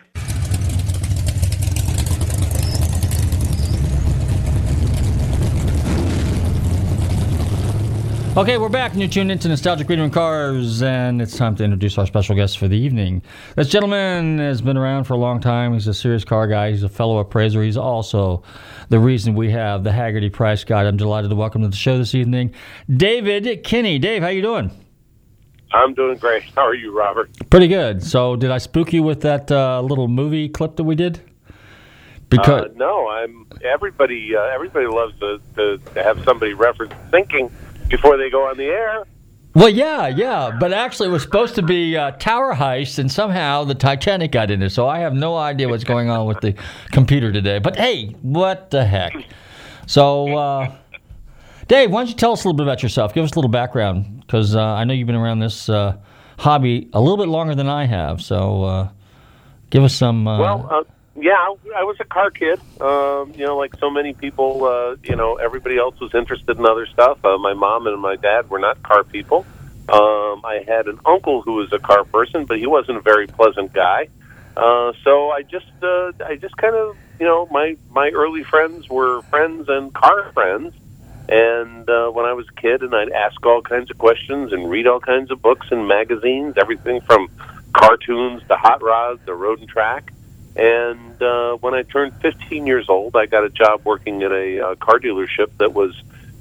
[8.41, 11.63] Okay, we're back, and you're tuned into Nostalgic Radio and Cars, and it's time to
[11.63, 13.21] introduce our special guest for the evening.
[13.55, 15.75] This gentleman has been around for a long time.
[15.75, 16.71] He's a serious car guy.
[16.71, 17.63] He's a fellow appraiser.
[17.63, 18.43] He's also
[18.89, 20.87] the reason we have the Hagerty Price Guide.
[20.87, 22.55] I'm delighted to welcome to the show this evening,
[22.89, 23.99] David Kinney.
[23.99, 24.71] Dave, how you doing?
[25.75, 26.45] I'm doing great.
[26.57, 27.31] How are you, Robert?
[27.51, 28.03] Pretty good.
[28.03, 31.21] So, did I spook you with that uh, little movie clip that we did?
[32.31, 34.35] Because uh, no, I'm everybody.
[34.35, 37.51] Uh, everybody loves to, to, to have somebody reference thinking
[37.91, 39.05] before they go on the air.
[39.53, 43.65] Well, yeah, yeah, but actually, it was supposed to be uh, Tower Heist, and somehow
[43.65, 44.71] the Titanic got in it.
[44.71, 46.55] So I have no idea what's going on with the
[46.93, 47.59] computer today.
[47.59, 49.13] But hey, what the heck?
[49.87, 50.73] So, uh,
[51.67, 53.13] Dave, why don't you tell us a little bit about yourself?
[53.13, 55.97] Give us a little background, because uh, I know you've been around this uh,
[56.39, 58.23] hobby a little bit longer than I have.
[58.23, 58.89] So, uh,
[59.71, 60.27] give us some.
[60.27, 60.85] Well, uh,
[61.21, 62.61] yeah, I was a car kid.
[62.81, 64.65] Um, you know, like so many people.
[64.65, 67.25] Uh, you know, everybody else was interested in other stuff.
[67.25, 69.47] Uh, my mom and my dad were not car people.
[69.89, 73.27] Um, I had an uncle who was a car person, but he wasn't a very
[73.27, 74.09] pleasant guy.
[74.57, 78.89] Uh, so I just, uh, I just kind of, you know, my my early friends
[78.89, 80.75] were friends and car friends.
[81.29, 84.69] And uh, when I was a kid, and I'd ask all kinds of questions and
[84.69, 87.29] read all kinds of books and magazines, everything from
[87.73, 90.13] cartoons to hot rods to road and track.
[90.57, 94.61] And uh, when I turned 15 years old, I got a job working at a
[94.61, 95.95] uh, car dealership that was,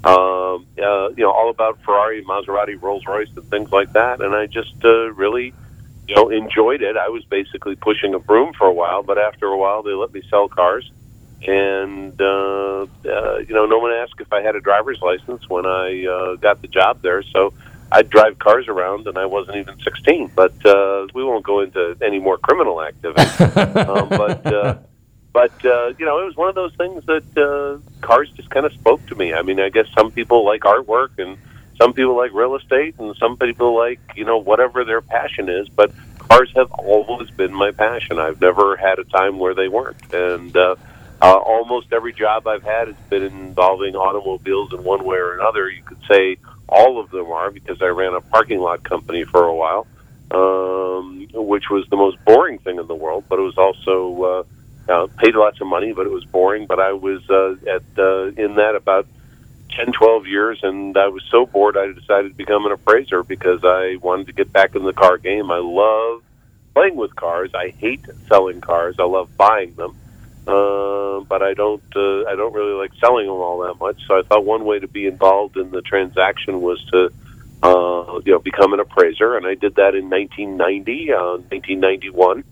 [0.03, 4.21] um, uh, you know, all about Ferrari, Maserati, Rolls Royce, and things like that.
[4.21, 5.53] And I just uh, really,
[6.07, 6.97] you know, enjoyed it.
[6.97, 10.11] I was basically pushing a broom for a while, but after a while, they let
[10.11, 10.89] me sell cars.
[11.47, 15.65] And uh, uh, you know, no one asked if I had a driver's license when
[15.65, 17.23] I uh, got the job there.
[17.23, 17.53] So
[17.91, 20.31] I'd drive cars around, and I wasn't even 16.
[20.35, 23.21] But uh, we won't go into any more criminal activity.
[23.79, 24.77] um, but uh,
[25.33, 28.65] but uh, you know, it was one of those things that uh, cars just kind
[28.65, 29.33] of spoke to me.
[29.33, 31.37] I mean, I guess some people like artwork, and
[31.77, 35.67] some people like real estate, and some people like you know whatever their passion is.
[35.69, 38.19] But cars have always been my passion.
[38.19, 40.75] I've never had a time where they weren't, and uh,
[41.21, 45.69] uh, almost every job I've had has been involving automobiles in one way or another.
[45.69, 46.37] You could say
[46.69, 49.87] all of them are because I ran a parking lot company for a while,
[50.31, 54.43] um, which was the most boring thing in the world, but it was also uh,
[54.91, 56.65] uh, paid lots of money, but it was boring.
[56.67, 59.07] But I was uh, at uh, in that about
[59.71, 63.61] 10, 12 years, and I was so bored I decided to become an appraiser because
[63.63, 65.51] I wanted to get back in the car game.
[65.51, 66.23] I love
[66.73, 67.51] playing with cars.
[67.53, 68.95] I hate selling cars.
[68.99, 69.95] I love buying them.
[70.47, 71.83] Uh, but I don't.
[71.95, 74.05] Uh, I don't really like selling them all that much.
[74.07, 77.11] So I thought one way to be involved in the transaction was to,
[77.61, 82.43] uh, you know, become an appraiser, and I did that in 1990, uh, 1991,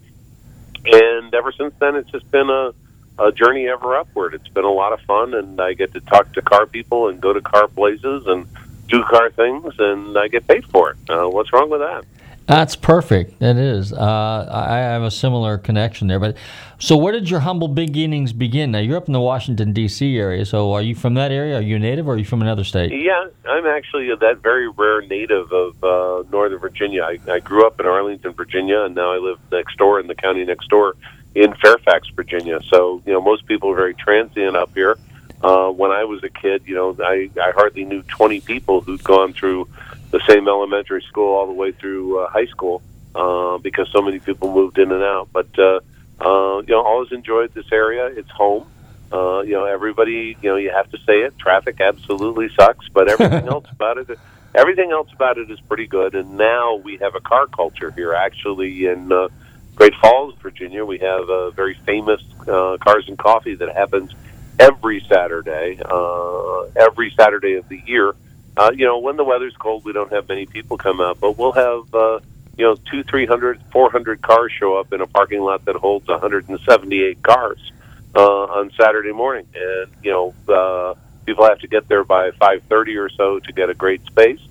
[0.86, 2.74] and ever since then, it's just been a,
[3.20, 4.34] a journey ever upward.
[4.34, 7.20] It's been a lot of fun, and I get to talk to car people and
[7.20, 8.46] go to car places and
[8.88, 10.98] do car things, and I get paid for it.
[11.10, 12.06] Uh, what's wrong with that?
[12.48, 13.42] That's perfect.
[13.42, 13.92] It is.
[13.92, 16.18] Uh, I have a similar connection there.
[16.18, 16.38] But
[16.80, 18.72] so, where did your humble beginnings begin?
[18.72, 20.18] Now, you're up in the Washington D.C.
[20.18, 20.46] area.
[20.46, 21.58] So, are you from that area?
[21.58, 22.94] Are you a native, or are you from another state?
[22.94, 27.04] Yeah, I'm actually that very rare native of uh, Northern Virginia.
[27.04, 30.16] I, I grew up in Arlington, Virginia, and now I live next door in the
[30.16, 30.96] county next door
[31.36, 32.62] in Fairfax, Virginia.
[32.70, 34.98] So, you know, most people are very transient up here.
[35.44, 39.04] Uh, when I was a kid, you know, I, I hardly knew 20 people who'd
[39.04, 39.68] gone through
[40.12, 42.82] the same elementary school all the way through uh, high school
[43.16, 45.30] uh, because so many people moved in and out.
[45.32, 45.80] But uh,
[46.20, 48.06] uh, you know, always enjoyed this area.
[48.08, 48.68] It's home.
[49.12, 50.38] Uh, you know, everybody.
[50.42, 51.38] You know, you have to say it.
[51.38, 54.20] Traffic absolutely sucks, but everything else about it,
[54.56, 56.16] everything else about it is pretty good.
[56.16, 58.14] And now we have a car culture here.
[58.14, 59.30] Actually, in uh,
[59.76, 64.12] Great Falls, Virginia, we have a very famous uh, Cars and Coffee that happens
[64.60, 68.16] every Saturday, uh, every Saturday of the year.
[68.58, 71.38] Uh, you know, when the weather's cold, we don't have many people come out, but
[71.38, 72.20] we'll have, uh,
[72.58, 75.76] you know, two, three hundred, four hundred cars show up in a parking lot that
[75.76, 77.72] holds 178 cars
[78.16, 80.96] uh, on Saturday morning, and you know, uh,
[81.28, 84.42] people have to get there by 5:30 or so to get a great space,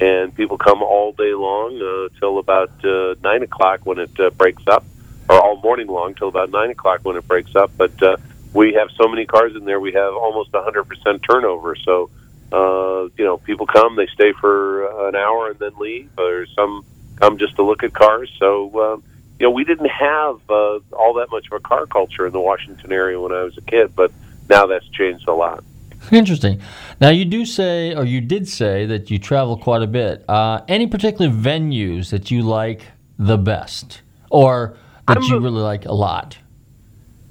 [0.00, 4.30] and people come all day long uh, till about uh, nine o'clock when it uh,
[4.30, 4.84] breaks up,
[5.28, 7.70] or all morning long till about nine o'clock when it breaks up.
[7.76, 8.16] But uh,
[8.52, 11.76] we have so many cars in there, we have almost 100% turnover.
[11.76, 12.10] So
[12.52, 16.84] uh, you know, people come, they stay for an hour and then leave, or some
[17.16, 18.30] come just to look at cars.
[18.38, 18.96] So, uh,
[19.38, 22.40] you know, we didn't have uh, all that much of a car culture in the
[22.40, 24.12] Washington area when I was a kid, but
[24.48, 25.64] now that's changed a lot.
[26.12, 26.60] Interesting.
[27.00, 30.24] Now, you do say, or you did say, that you travel quite a bit.
[30.28, 32.82] Uh, any particular venues that you like
[33.18, 34.76] the best, or
[35.08, 36.36] that I'm you a- really like a lot?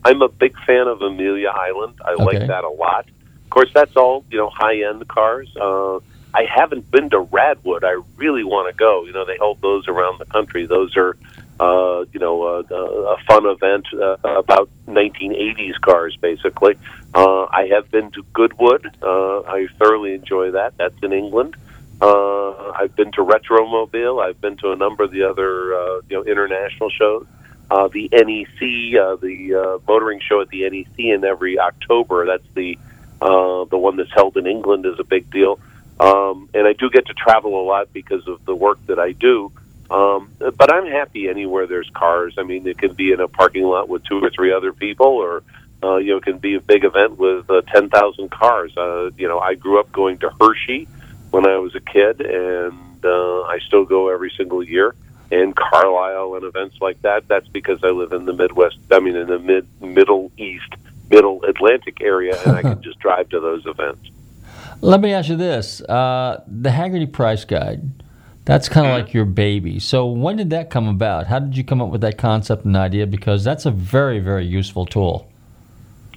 [0.06, 1.94] I'm a big fan of Amelia Island.
[2.04, 2.24] I Okay.
[2.24, 3.06] like that a lot.
[3.54, 5.48] Course, that's all you know, high end cars.
[5.56, 6.00] Uh,
[6.34, 7.84] I haven't been to Radwood.
[7.84, 9.06] I really want to go.
[9.06, 10.66] You know, they hold those around the country.
[10.66, 11.16] Those are,
[11.60, 16.80] uh, you know, a, a fun event uh, about 1980s cars, basically.
[17.14, 18.90] Uh, I have been to Goodwood.
[19.04, 20.76] Uh, I thoroughly enjoy that.
[20.78, 21.56] That's in England.
[22.02, 24.20] Uh, I've been to Retromobile.
[24.20, 27.28] I've been to a number of the other, uh, you know, international shows.
[27.70, 32.26] Uh, the NEC, uh, the uh, motoring show at the NEC in every October.
[32.26, 32.93] That's the uh,
[33.24, 35.60] the one that's held in England is a big deal.
[36.00, 39.12] Um, and I do get to travel a lot because of the work that I
[39.12, 39.52] do.
[39.90, 42.36] Um, but I'm happy anywhere there's cars.
[42.38, 45.06] I mean, it can be in a parking lot with two or three other people,
[45.06, 45.44] or
[45.84, 48.76] uh, you know, it can be a big event with uh, ten thousand cars.
[48.76, 50.88] Uh, you know, I grew up going to Hershey
[51.30, 54.96] when I was a kid, and uh, I still go every single year.
[55.32, 57.28] And Carlisle and events like that.
[57.28, 58.78] That's because I live in the Midwest.
[58.92, 60.74] I mean, in the mid Middle East,
[61.10, 64.10] Middle Atlantic area, and I can just drive to those events.
[64.82, 67.82] Let me ask you this: uh, the Hagerty Price Guide.
[68.46, 69.06] That's kind of Mm-hmm.
[69.06, 69.80] like your baby.
[69.80, 71.28] So when did that come about?
[71.28, 73.08] How did you come up with that concept and idea?
[73.08, 75.32] Because that's a very, very useful tool.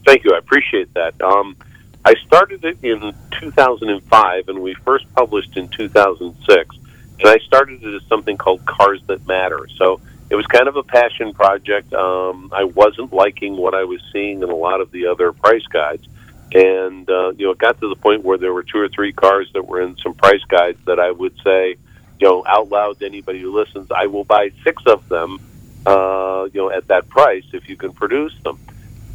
[0.04, 0.32] Thank you.
[0.34, 1.20] I appreciate that.
[1.22, 1.56] Um,
[2.04, 6.76] I started it in 2005, and we first published in 2006.
[7.20, 9.68] And I started it as something called Cars That Matter.
[9.76, 11.92] So it was kind of a passion project.
[11.92, 15.66] Um, I wasn't liking what I was seeing in a lot of the other price
[15.66, 16.06] guides.
[16.52, 19.12] And, uh, you know, it got to the point where there were two or three
[19.12, 21.76] cars that were in some price guides that I would say,
[22.18, 25.38] you know, out loud to anybody who listens, I will buy six of them,
[25.84, 28.58] uh, you know, at that price if you can produce them.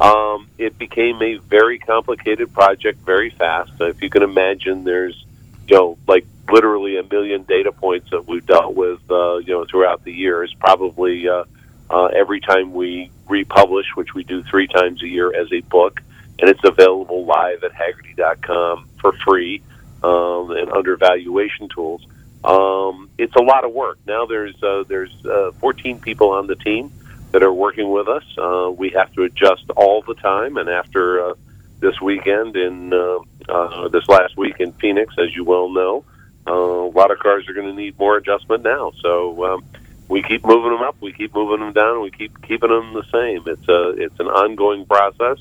[0.00, 3.72] Um, it became a very complicated project very fast.
[3.78, 5.24] So if you can imagine, there's,
[5.72, 9.64] you know, like literally a million data points that we've dealt with, uh, you know,
[9.64, 10.54] throughout the years.
[10.60, 11.44] Probably uh,
[11.88, 16.02] uh, every time we republish, which we do three times a year as a book,
[16.38, 19.62] and it's available live at Hagerty.com for free
[20.02, 22.06] um, and under valuation tools.
[22.44, 23.96] Um, it's a lot of work.
[24.06, 26.92] Now there's uh, there's uh, 14 people on the team
[27.30, 28.24] that are working with us.
[28.36, 31.34] Uh, we have to adjust all the time, and after uh,
[31.80, 36.04] this weekend in uh, uh, this last week in Phoenix, as you well know,
[36.46, 38.92] uh, a lot of cars are going to need more adjustment now.
[39.00, 39.64] So um,
[40.08, 43.04] we keep moving them up, we keep moving them down, we keep keeping them the
[43.12, 43.42] same.
[43.46, 45.38] It's a it's an ongoing process,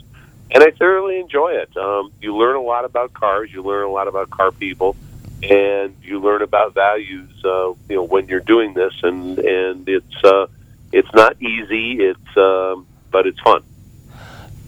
[0.51, 1.75] and I thoroughly enjoy it.
[1.75, 4.95] Um, you learn a lot about cars, you learn a lot about car people,
[5.41, 7.29] and you learn about values.
[7.43, 10.47] Uh, you know when you're doing this, and and it's uh,
[10.91, 11.99] it's not easy.
[11.99, 13.63] It's um, but it's fun.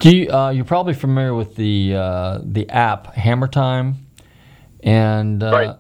[0.04, 4.06] Do you, uh, you're probably familiar with the uh, the app Hammer Time,
[4.82, 5.78] and uh,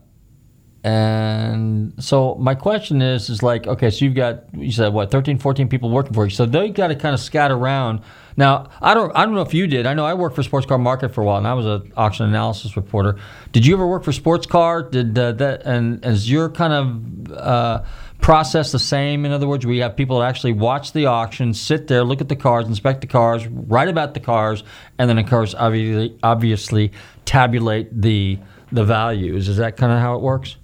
[0.85, 5.39] and so my question is is like okay, so you've got you said what 13,
[5.39, 7.99] 14 people working for you, so they've got to kind of scatter around.
[8.37, 9.85] Now I don't I don't know if you did.
[9.85, 11.91] I know I worked for Sports Car Market for a while, and I was an
[11.97, 13.19] auction analysis reporter.
[13.51, 14.83] Did you ever work for Sports Car?
[14.83, 17.83] Did uh, that and is your kind of uh,
[18.23, 19.25] process the same?
[19.25, 22.29] In other words, we have people that actually watch the auction, sit there, look at
[22.29, 24.63] the cars, inspect the cars, write about the cars,
[24.97, 26.93] and then of course obviously obviously
[27.25, 28.39] tabulate the
[28.71, 29.49] the values.
[29.49, 30.55] Is that kind of how it works?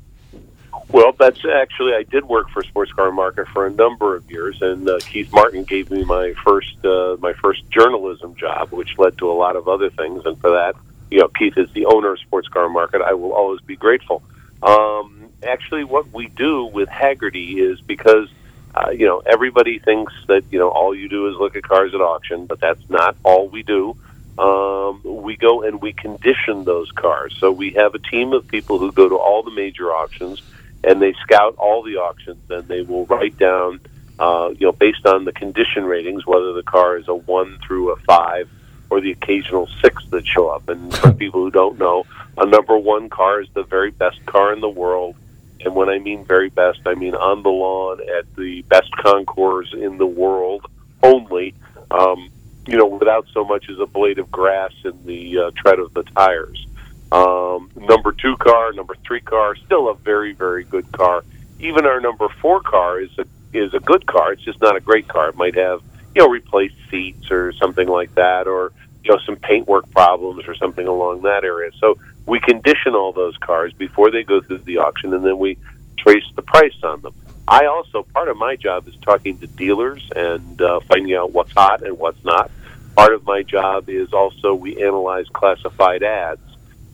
[0.91, 4.59] Well, that's actually I did work for Sports Car Market for a number of years,
[4.61, 9.17] and uh, Keith Martin gave me my first uh, my first journalism job, which led
[9.19, 10.25] to a lot of other things.
[10.25, 10.75] And for that,
[11.11, 13.01] you know, Keith is the owner of Sports Car Market.
[13.01, 14.23] I will always be grateful.
[14.63, 18.29] Um, actually, what we do with Hagerty is because
[18.75, 21.93] uh, you know everybody thinks that you know all you do is look at cars
[21.93, 23.95] at auction, but that's not all we do.
[24.37, 27.35] Um, we go and we condition those cars.
[27.39, 30.41] So we have a team of people who go to all the major auctions
[30.83, 33.81] and they scout all the auctions and they will write down,
[34.17, 37.91] uh, you know, based on the condition ratings, whether the car is a one through
[37.91, 38.49] a five
[38.89, 40.69] or the occasional six that show up.
[40.69, 42.05] And for people who don't know,
[42.37, 45.15] a number one car is the very best car in the world.
[45.61, 49.73] And when I mean very best, I mean on the lawn at the best concours
[49.73, 50.65] in the world
[51.03, 51.53] only.
[51.91, 52.29] Um,
[52.67, 55.93] you know, without so much as a blade of grass in the uh, tread of
[55.93, 56.67] the tires.
[57.11, 61.23] Um, number two car, number three car, still a very, very good car.
[61.59, 64.33] Even our number four car is a is a good car.
[64.33, 65.29] It's just not a great car.
[65.29, 65.81] It might have
[66.13, 68.71] you know replaced seats or something like that, or
[69.03, 71.71] you know some paintwork problems or something along that area.
[71.79, 71.97] So
[72.29, 75.57] we condition all those cars before they go through the auction, and then we
[75.97, 77.13] trace the price on them.
[77.47, 81.51] I also part of my job is talking to dealers and uh, finding out what's
[81.51, 82.51] hot and what's not.
[82.95, 86.41] Part of my job is also we analyze classified ads.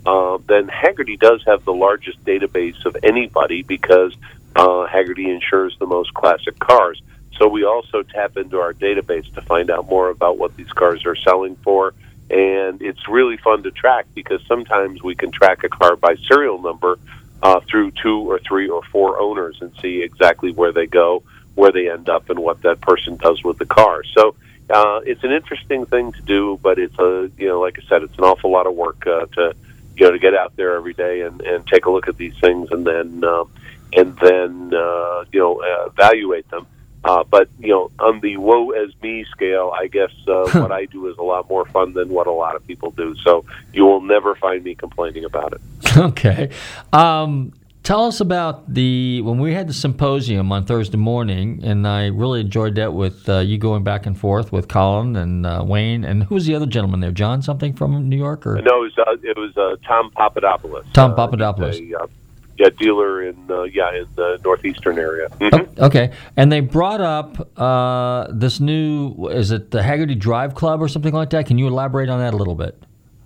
[0.05, 4.15] Uh, then Hagerty does have the largest database of anybody because
[4.55, 7.01] uh, Hagerty insures the most classic cars.
[7.37, 11.05] So we also tap into our database to find out more about what these cars
[11.05, 11.93] are selling for.
[12.29, 16.61] And it's really fun to track because sometimes we can track a car by serial
[16.61, 16.97] number,
[17.43, 21.21] uh, through two or three or four owners and see exactly where they go,
[21.53, 24.03] where they end up, and what that person does with the car.
[24.03, 24.35] So
[24.69, 28.03] uh, it's an interesting thing to do, but it's a you know, like I said,
[28.03, 29.53] it's an awful lot of work uh, to
[29.95, 32.37] you know to get out there every day and, and take a look at these
[32.39, 33.45] things and then uh,
[33.93, 36.65] and then uh, you know uh, evaluate them.
[37.05, 40.85] Uh, but you know, on the woe as me scale, I guess uh, what I
[40.85, 43.15] do is a lot more fun than what a lot of people do.
[43.23, 45.97] So you will never find me complaining about it.
[45.97, 46.49] okay.
[46.91, 47.53] Um,
[47.83, 52.41] tell us about the when we had the symposium on Thursday morning, and I really
[52.41, 56.23] enjoyed that with uh, you going back and forth with Colin and uh, Wayne, and
[56.23, 57.11] who was the other gentleman there?
[57.11, 60.85] John something from New York or No, it was uh, it was uh, Tom Papadopoulos.
[60.93, 61.79] Tom Papadopoulos.
[61.79, 62.09] a,
[62.57, 65.29] yeah, dealer in uh, yeah in the northeastern area.
[65.39, 65.77] Mhm.
[65.79, 70.87] Okay, and they brought up uh, this new is it the Hagerty Drive Club or
[70.87, 71.45] something like that?
[71.45, 72.81] Can you elaborate on that a little bit?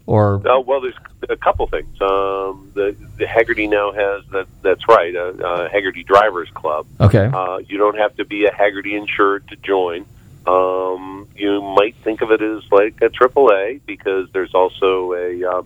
[0.06, 0.96] Or Uh, well, there's
[1.30, 2.02] a couple things.
[2.02, 4.48] Um, the, the Hagerty now has that.
[4.64, 6.88] That's right, a, a Hagerty Drivers Club.
[7.00, 7.30] Okay.
[7.32, 10.06] Uh, you don't have to be a Hagerty insured to join.
[10.48, 15.64] Um, you might think of it as like a AAA because there's also a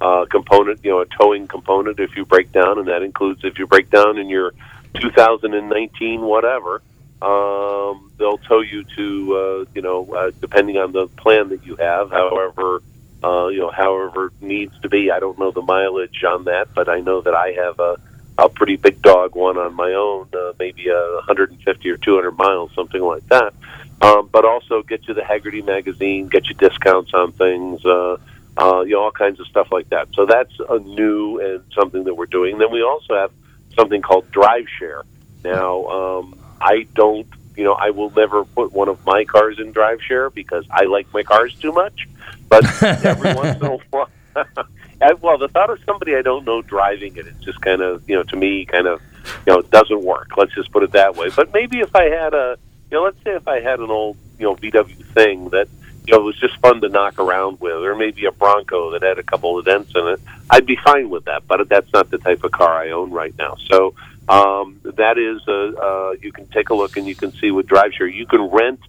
[0.00, 3.58] uh, component, you know, a towing component if you break down, and that includes if
[3.58, 4.52] you break down in your
[5.00, 6.82] 2019 whatever.
[7.22, 11.76] Um, they'll tow you to, uh, you know, uh, depending on the plan that you
[11.76, 12.10] have.
[12.10, 12.82] However,
[13.24, 15.10] uh, you know, however needs to be.
[15.10, 17.98] I don't know the mileage on that, but I know that I have a,
[18.36, 22.70] a pretty big dog one on my own, uh, maybe a 150 or 200 miles,
[22.74, 23.54] something like that.
[24.02, 28.18] Um, but also get you the Hagerty magazine, get you discounts on things, uh,
[28.58, 30.08] uh, you know, all kinds of stuff like that.
[30.14, 32.58] So that's a new and something that we're doing.
[32.58, 33.30] Then we also have
[33.74, 35.02] something called Drive Share.
[35.44, 37.26] Now, um, I don't,
[37.56, 40.84] you know, I will never put one of my cars in Drive Share because I
[40.84, 42.08] like my cars too much.
[42.48, 46.62] But every once in a while, I, well, the thought of somebody I don't know
[46.62, 49.02] driving it, it's just kind of, you know, to me, kind of,
[49.46, 50.36] you know, it doesn't work.
[50.36, 51.30] Let's just put it that way.
[51.34, 52.56] But maybe if I had a,
[52.90, 55.68] you know, let's say if I had an old, you know, VW thing that,
[56.06, 59.18] you know, was just fun to knock around with, or maybe a Bronco that had
[59.18, 61.46] a couple of dents in it, I'd be fine with that.
[61.46, 63.56] But that's not the type of car I own right now.
[63.68, 63.94] So
[64.28, 67.66] um, that is, a, uh, you can take a look and you can see with
[67.66, 68.80] DriveShare, you can rent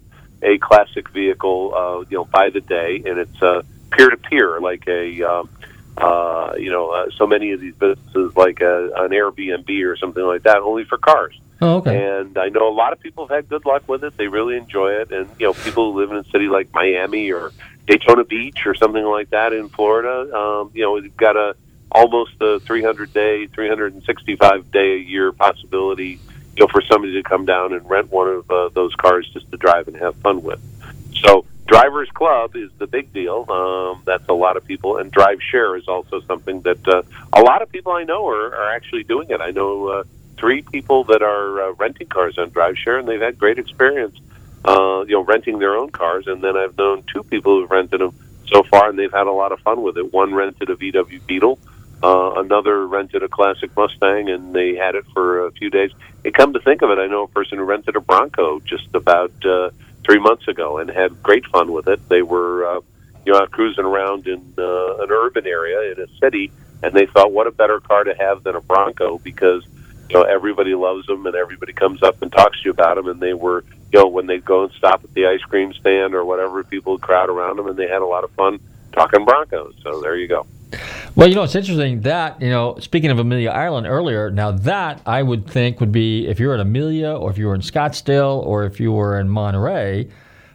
[0.42, 4.60] a classic vehicle, uh, you know, by the day, and it's uh, peer to peer,
[4.60, 5.48] like a, um,
[5.96, 10.22] uh, you know, uh, so many of these businesses, like a, an Airbnb or something
[10.22, 11.36] like that, only for cars.
[11.60, 12.20] Oh, okay.
[12.20, 14.16] And I know a lot of people have had good luck with it.
[14.16, 15.10] They really enjoy it.
[15.10, 17.52] And, you know, people who live in a city like Miami or
[17.86, 21.56] Daytona Beach or something like that in Florida, um, you know, we've got a
[21.90, 26.20] almost a 300 day, 365 day a year possibility,
[26.56, 29.50] you know, for somebody to come down and rent one of uh, those cars just
[29.50, 30.60] to drive and have fun with.
[31.22, 33.44] So, Drivers Club is the big deal.
[33.50, 37.02] Um, that's a lot of people, and Drive Share is also something that uh,
[37.34, 39.42] a lot of people I know are, are actually doing it.
[39.42, 40.04] I know uh,
[40.38, 44.18] three people that are uh, renting cars on Drive Share, and they've had great experience.
[44.64, 48.00] Uh, you know, renting their own cars, and then I've known two people who've rented
[48.00, 48.12] them
[48.46, 50.12] so far, and they've had a lot of fun with it.
[50.12, 51.58] One rented a VW Beetle,
[52.02, 55.92] uh, another rented a classic Mustang, and they had it for a few days.
[56.24, 58.88] And come to think of it, I know a person who rented a Bronco just
[58.94, 59.70] about uh,
[60.04, 62.06] three months ago and had great fun with it.
[62.08, 62.80] They were, uh,
[63.24, 66.50] you know, cruising around in uh, an urban area in a city,
[66.82, 69.64] and they thought, what a better car to have than a Bronco because
[70.10, 73.08] you know everybody loves them and everybody comes up and talks to you about them.
[73.08, 76.14] And they were, you know, when they go and stop at the ice cream stand
[76.14, 78.60] or whatever, people would crowd around them, and they had a lot of fun
[78.92, 79.74] talking Broncos.
[79.82, 80.46] So there you go.
[81.14, 85.00] Well, you know, it's interesting that, you know, speaking of Amelia Island earlier, now that
[85.06, 88.44] I would think would be if you're in Amelia or if you were in Scottsdale
[88.44, 90.08] or if you were in Monterey,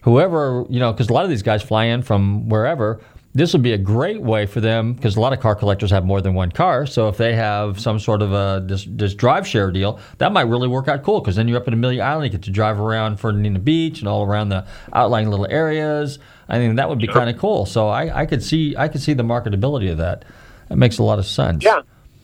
[0.04, 3.01] whoever, you know, because a lot of these guys fly in from wherever,
[3.36, 6.05] this would be a great way for them because a lot of car collectors have
[6.05, 6.86] more than one car.
[6.86, 10.43] So if they have some sort of a this, this drive share deal, that might
[10.43, 12.79] really work out cool because then you're up at Amelia Island, you get to drive
[12.79, 16.19] around Fernandina Beach and all around the outlying little areas.
[16.47, 17.65] I think that would be kind of cool.
[17.65, 20.25] So I, I could see I could see the marketability of that.
[20.69, 21.63] That makes a lot of sense.
[21.63, 21.81] Yeah,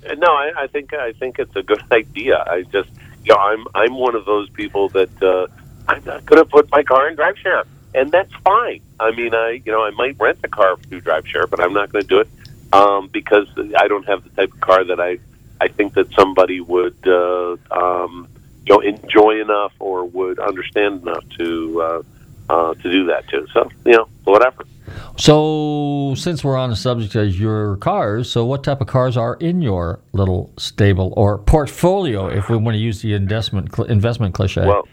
[0.07, 2.43] Uh, no, I, I think I think it's a good idea.
[2.45, 2.89] I just,
[3.26, 5.47] you know, I'm I'm one of those people that uh,
[5.88, 7.64] I'm not going to put my car in drive share,
[7.94, 8.82] and that's fine.
[9.00, 11.74] I mean, I you know I might rent a car through drive share, but I'm
[11.74, 12.30] not going to do it
[12.74, 15.20] um, because I don't have the type of car that I
[15.62, 18.28] I think that somebody would uh, um,
[18.66, 22.04] you know enjoy enough or would understand enough to uh,
[22.50, 23.48] uh, to do that too.
[23.54, 24.66] So you know, whatever.
[25.18, 29.36] So, since we're on the subject of your cars, so what type of cars are
[29.36, 34.34] in your little stable or portfolio, if we want to use the investment cl- investment
[34.34, 34.66] cliche?
[34.66, 34.88] Well,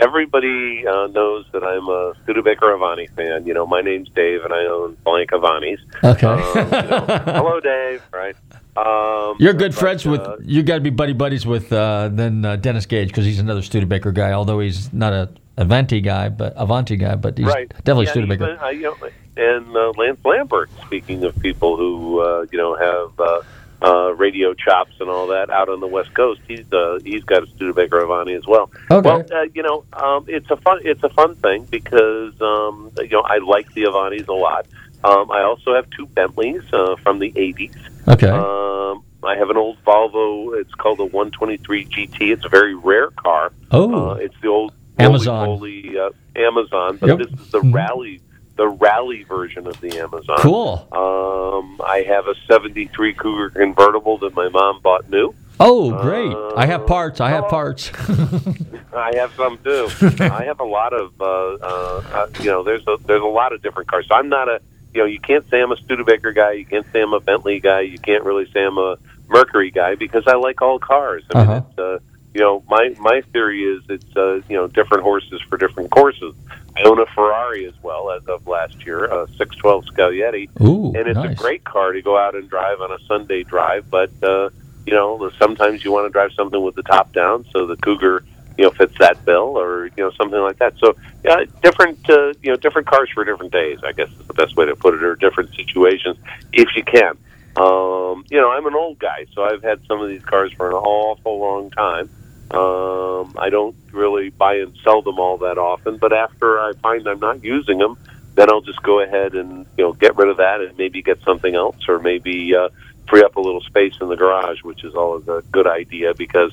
[0.00, 3.46] everybody uh, knows that I'm a Studebaker Avanti fan.
[3.46, 5.78] You know, my name's Dave, and I own blank Avantis.
[6.02, 6.26] Okay.
[6.26, 8.02] Um, you know, hello, Dave.
[8.12, 8.36] Right.
[8.76, 10.20] Um, You're good but, friends with.
[10.20, 13.40] uh, You got to be buddy buddies with uh, then uh, Dennis Gage because he's
[13.40, 14.32] another Studebaker guy.
[14.32, 17.68] Although he's not a Avanti guy, but Avanti guy, but he's right.
[17.68, 18.44] definitely yeah, Studebaker.
[18.44, 18.96] even, uh, you know,
[19.36, 20.70] and uh, Lance Lambert.
[20.86, 23.44] Speaking of people who uh, you know have
[23.82, 27.42] uh, radio chops and all that out on the West Coast, he's uh, he's got
[27.42, 28.70] a Studebaker Avanti as well.
[28.90, 29.08] Okay.
[29.08, 33.08] Well, uh, you know, um, it's a fun it's a fun thing because um, you
[33.08, 34.66] know I like the Avantis a lot.
[35.02, 37.74] Um, I also have two Bentleys uh, from the '80s.
[38.08, 38.28] Okay.
[38.28, 40.58] Um, I have an old Volvo.
[40.60, 42.32] It's called a 123 GT.
[42.32, 43.52] It's a very rare car.
[43.70, 44.10] Oh.
[44.10, 45.48] Uh, it's the old Amazon.
[45.58, 47.18] roly-poly, uh, Amazon, but Yep.
[47.18, 47.74] this is the Mhm.
[47.74, 48.20] rally,
[48.56, 50.36] the rally version of the Amazon.
[50.38, 50.86] Cool.
[50.92, 55.34] Um, I have a '73 Cougar convertible that my mom bought new.
[55.62, 56.32] Oh, great!
[56.56, 57.20] I Uh, have parts.
[57.20, 57.90] I have parts.
[58.96, 59.88] I have some too.
[60.20, 63.52] I have a lot of, uh, uh, uh, you know, there's a there's a lot
[63.52, 64.06] of different cars.
[64.08, 64.60] So I'm not a,
[64.94, 66.52] you know, you can't say I'm a Studebaker guy.
[66.52, 67.80] You can't say I'm a Bentley guy.
[67.82, 68.96] You can't really say I'm a
[69.28, 71.22] Mercury guy because I like all cars.
[71.34, 71.62] I mean, Uh-huh.
[71.68, 71.98] it's, uh,
[72.34, 76.34] you know, my my theory is it's, uh, you know, different horses for different courses.
[76.76, 81.08] I own a Ferrari as well as of last year, a 612 Scaglietti, Ooh, and
[81.08, 83.90] it's a great car to go out and drive on a Sunday drive.
[83.90, 84.50] But uh,
[84.86, 88.24] you know, sometimes you want to drive something with the top down, so the Cougar,
[88.56, 90.74] you know, fits that bill, or you know, something like that.
[90.78, 93.80] So, yeah, different, uh, you know, different cars for different days.
[93.84, 96.16] I guess is the best way to put it, or different situations,
[96.52, 97.18] if you can.
[97.56, 100.68] Um, you know, I'm an old guy, so I've had some of these cars for
[100.68, 102.08] an awful long time.
[102.50, 107.06] Um, I don't really buy and sell them all that often, but after I find
[107.06, 107.96] I'm not using them,
[108.34, 111.20] then I'll just go ahead and you know get rid of that and maybe get
[111.22, 112.70] something else, or maybe uh,
[113.08, 116.52] free up a little space in the garage, which is always a good idea because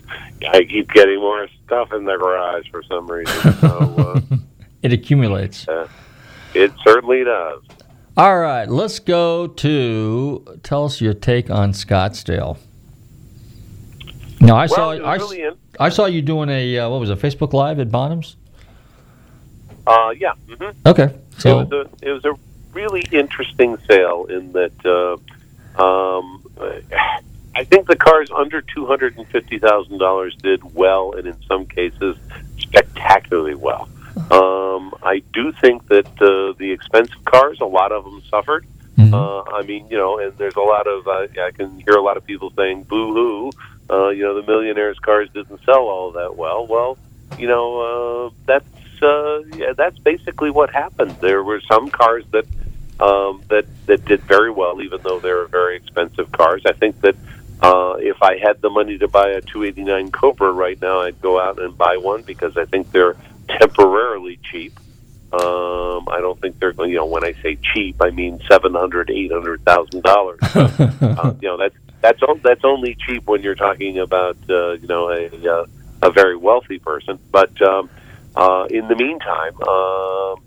[0.50, 3.54] I keep getting more stuff in the garage for some reason.
[3.54, 4.22] So
[4.82, 5.68] it accumulates.
[5.68, 5.88] uh,
[6.54, 7.62] it certainly does.
[8.16, 12.58] All right, let's go to tell us your take on Scottsdale.
[14.40, 17.00] No, I saw Well, was I, really in- I saw you doing a uh, what
[17.00, 18.36] was it Facebook Live at Bonhams.
[19.86, 20.34] Uh, yeah.
[20.50, 22.34] hmm Okay, so it was a it was a
[22.74, 26.44] really interesting sale in that uh, um,
[27.56, 31.36] I think the cars under two hundred and fifty thousand dollars did well, and in
[31.48, 32.18] some cases
[32.60, 33.90] spectacularly well.
[34.32, 38.66] Um, I do think that uh, the expensive cars, a lot of them suffered.
[38.98, 42.02] Uh, I mean, you know, and there's a lot of uh, I can hear a
[42.02, 43.52] lot of people saying "boo hoo."
[43.90, 46.66] Uh, you know, the millionaires' cars didn't sell all that well.
[46.68, 46.98] Well,
[47.38, 51.16] you know, uh, that's uh, yeah, that's basically what happened.
[51.22, 52.46] There were some cars that
[53.00, 56.64] um, that that did very well, even though they were very expensive cars.
[56.66, 57.16] I think that
[57.62, 61.40] uh, if I had the money to buy a 289 Cobra right now, I'd go
[61.40, 63.16] out and buy one because I think they're
[63.48, 64.80] temporarily cheap.
[65.34, 66.92] Um, I don't think they're going.
[66.92, 70.40] You know, when I say cheap, I mean seven hundred, eight hundred thousand dollars.
[70.42, 74.88] uh, you know, that's that's o- that's only cheap when you're talking about uh, you
[74.88, 75.66] know a uh,
[76.02, 77.20] a very wealthy person.
[77.32, 77.90] But um,
[78.36, 80.44] uh, in the meantime, um,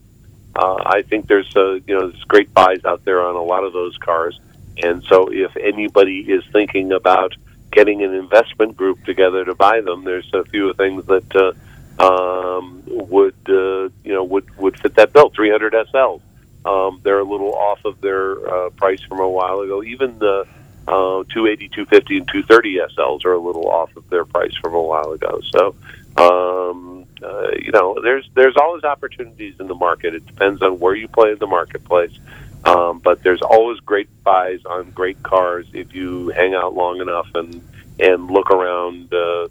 [0.56, 3.64] uh, I think there's uh, you know there's great buys out there on a lot
[3.64, 4.38] of those cars.
[4.82, 7.34] And so, if anybody is thinking about
[7.70, 11.52] getting an investment group together to buy them, there's a few things that uh,
[12.00, 15.30] um, would uh, you know would would fit that bill.
[15.30, 16.22] 300 SLs.
[16.64, 19.82] Um, they're a little off of their uh, price from a while ago.
[19.82, 20.46] Even the
[20.88, 24.82] uh, 280, 250, and 230 SLs are a little off of their price from a
[24.82, 25.40] while ago.
[25.52, 25.74] So,
[26.16, 30.14] um, uh, you know, there's there's always opportunities in the market.
[30.14, 32.18] It depends on where you play in the marketplace.
[32.64, 37.28] Um, but there's always great buys on great cars if you hang out long enough
[37.34, 37.62] and
[38.00, 39.48] and look around, uh, uh,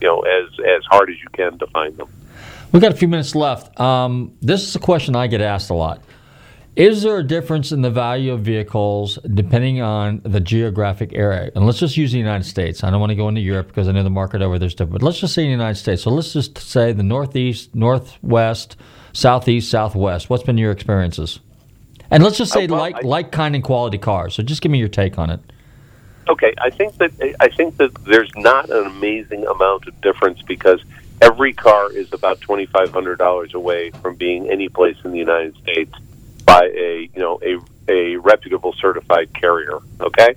[0.00, 2.08] you know, as as hard as you can to find them.
[2.72, 3.78] We've got a few minutes left.
[3.80, 6.02] Um, this is a question I get asked a lot.
[6.76, 11.50] Is there a difference in the value of vehicles depending on the geographic area?
[11.56, 12.84] And let's just use the United States.
[12.84, 14.92] I don't want to go into Europe because I know the market over there's different.
[14.92, 16.02] But let's just say the United States.
[16.02, 18.76] So let's just say the Northeast, Northwest,
[19.12, 20.30] Southeast, Southwest.
[20.30, 21.40] What's been your experiences?
[22.12, 24.34] And let's just say Uh, well, like I- like kind and quality cars.
[24.34, 25.40] So just give me your take on it.
[26.28, 30.82] Okay, I think that I think that there's not an amazing amount of difference because
[31.22, 35.18] every car is about twenty five hundred dollars away from being any place in the
[35.18, 35.92] United States
[36.44, 37.58] by a you know a
[37.90, 39.78] a reputable certified carrier.
[40.00, 40.34] Okay,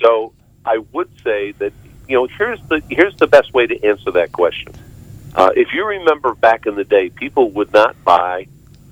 [0.00, 0.32] so
[0.64, 1.72] I would say that
[2.08, 4.72] you know here's the here's the best way to answer that question.
[5.34, 8.48] Uh, if you remember back in the day, people would not buy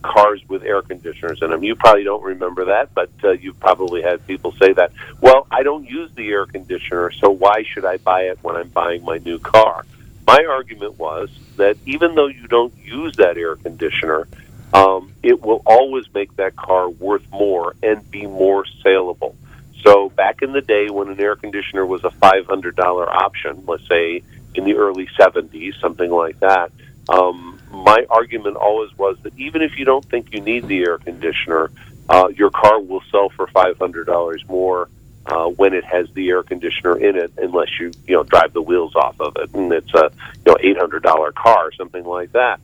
[0.06, 1.62] cars with air conditioners in them.
[1.62, 4.92] You probably don't remember that, but uh, you've probably had people say that.
[5.20, 8.68] Well, I don't use the air conditioner, so why should I buy it when I'm
[8.68, 9.84] buying my new car?
[10.26, 14.26] my argument was that even though you don't use that air conditioner,
[14.74, 19.36] um, it will always make that car worth more and be more saleable.
[19.84, 24.22] So back in the day when an air conditioner was a $500 option, let's say
[24.54, 26.72] in the early 70s, something like that,
[27.08, 30.98] um, my argument always was that even if you don't think you need the air
[30.98, 31.70] conditioner,
[32.08, 34.88] uh, your car will sell for $500 more
[35.26, 38.62] uh, when it has the air conditioner in it, unless you you know drive the
[38.62, 42.04] wheels off of it, and it's a you know eight hundred dollar car, or something
[42.04, 42.60] like that.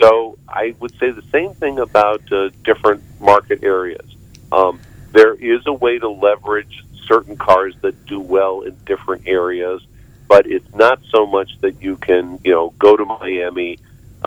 [0.00, 4.06] So I would say the same thing about uh, different market areas.
[4.52, 4.80] Um,
[5.12, 9.82] there is a way to leverage certain cars that do well in different areas,
[10.28, 13.78] but it's not so much that you can you know go to Miami,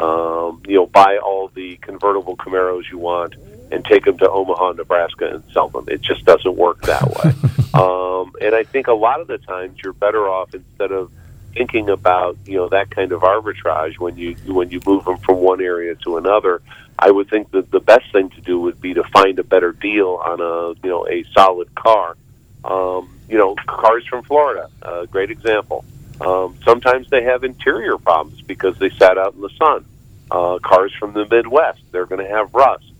[0.01, 3.35] um, you know buy all the convertible Camaros you want
[3.71, 5.85] and take them to Omaha, Nebraska, and sell them.
[5.87, 7.31] It just doesn't work that way.
[7.73, 11.11] um, and I think a lot of the times you're better off instead of
[11.53, 15.37] thinking about you know that kind of arbitrage when you when you move them from
[15.37, 16.61] one area to another.
[16.99, 19.71] I would think that the best thing to do would be to find a better
[19.71, 22.15] deal on a you know a solid car.
[22.63, 25.83] Um, you know, cars from Florida, a great example.
[26.21, 29.85] Um, sometimes they have interior problems because they sat out in the sun.
[30.29, 32.91] Uh, cars from the Midwest, they're going to have rust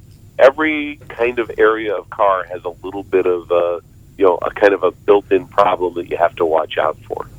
[0.41, 3.79] every kind of area of car has a little bit of uh,
[4.17, 7.29] you know a kind of a built-in problem that you have to watch out for.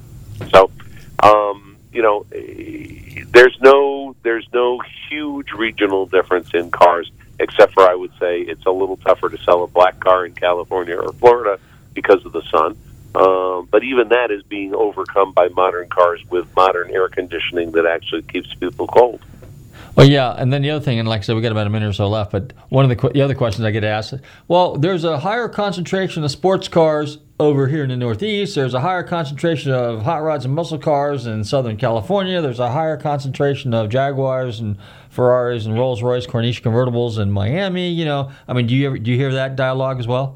[0.51, 0.71] So,
[1.23, 4.81] um, you know, eh, there's no there's no
[5.11, 9.39] huge regional difference in cars, except for I would say it's a little tougher to
[9.39, 11.59] sell a black car in California or Florida
[11.93, 12.77] because of the sun.
[13.15, 17.87] Um, but even that is being overcome by modern cars with modern air conditioning that
[17.87, 19.21] actually keeps people cold.
[19.95, 21.71] Well, yeah, and then the other thing, and like I said, we got about a
[21.71, 22.33] minute or so left.
[22.33, 24.15] But one of the the other questions I get asked,
[24.49, 28.55] well, there's a higher concentration of sports cars over here in the Northeast.
[28.55, 32.41] There's a higher concentration of hot rods and muscle cars in Southern California.
[32.41, 34.79] There's a higher concentration of Jaguars and
[35.11, 37.91] Ferraris and Rolls Royce Corniche convertibles in Miami.
[37.91, 40.35] You know, I mean, do you ever, do you hear that dialogue as well?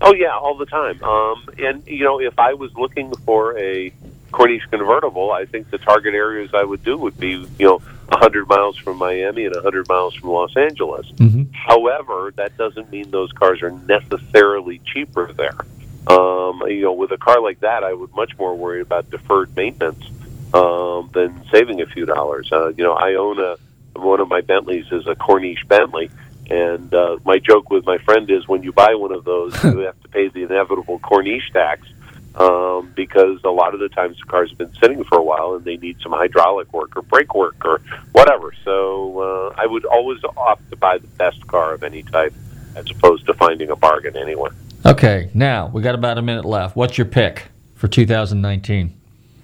[0.00, 1.02] Oh yeah, all the time.
[1.02, 3.90] Um, and you know, if I was looking for a
[4.32, 7.76] Corniche convertible, I think the target areas I would do would be, you know,
[8.08, 11.06] a 100 miles from Miami and a 100 miles from Los Angeles.
[11.12, 11.52] Mm-hmm.
[11.52, 15.58] However, that doesn't mean those cars are necessarily cheaper there.
[16.06, 19.54] Um, you know, with a car like that, I would much more worry about deferred
[19.56, 20.04] maintenance
[20.52, 22.50] um, than saving a few dollars.
[22.52, 23.56] Uh, you know, I own a
[23.96, 26.10] one of my Bentleys is a Corniche Bentley,
[26.50, 29.78] and uh, my joke with my friend is when you buy one of those, you
[29.80, 31.86] have to pay the inevitable Corniche tax
[32.34, 35.64] um, because a lot of the times the car's been sitting for a while and
[35.64, 37.80] they need some hydraulic work or brake work or
[38.12, 38.52] whatever.
[38.64, 42.34] So uh, I would always opt to buy the best car of any type
[42.76, 44.52] as opposed to finding a bargain anywhere.
[44.84, 46.76] Okay, now we got about a minute left.
[46.76, 48.92] What's your pick for 2019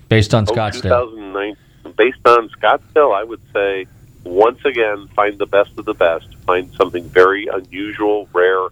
[0.09, 0.82] based on Oh, Scottsdale?
[0.82, 1.57] 2009,
[1.96, 3.86] based on Scottsdale, I would say
[4.24, 6.34] once again find the best of the best.
[6.46, 8.68] Find something very unusual, rare,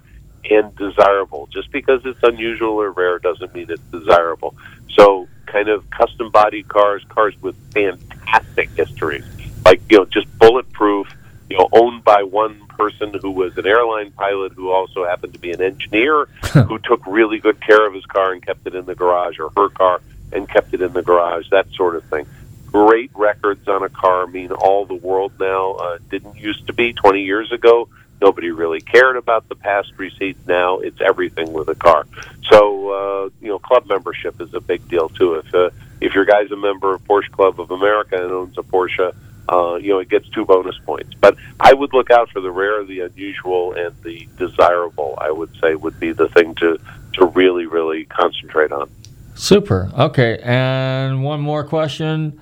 [0.51, 1.49] and desirable.
[1.53, 4.55] Just because it's unusual or rare doesn't mean it's desirable.
[4.91, 9.25] So, kind of custom body cars, cars with fantastic histories,
[9.65, 11.09] like you know, just bulletproof.
[11.51, 15.39] You know, owned by one person who was an airline pilot who also happened to
[15.39, 18.85] be an engineer who took really good care of his car and kept it in
[18.85, 21.49] the garage, or her car and kept it in the garage.
[21.51, 22.27] That sort of thing
[22.73, 25.73] great records on a car mean all the world now.
[25.73, 27.89] Uh, didn't used to be 20 years ago.
[28.21, 30.45] Nobody really cared about the past receipts.
[30.47, 32.07] Now it's everything with a car.
[32.51, 35.35] So uh, you know, club membership is a big deal too.
[35.35, 38.63] If uh, if your guy's a member of Porsche Club of America and owns a
[38.63, 39.15] Porsche,
[39.49, 41.15] uh, you know, it gets two bonus points.
[41.15, 45.17] But I would look out for the rare, the unusual, and the desirable.
[45.21, 46.79] I would say would be the thing to
[47.15, 48.91] to really, really concentrate on.
[49.35, 49.91] Super.
[49.97, 52.41] Okay, and one more question.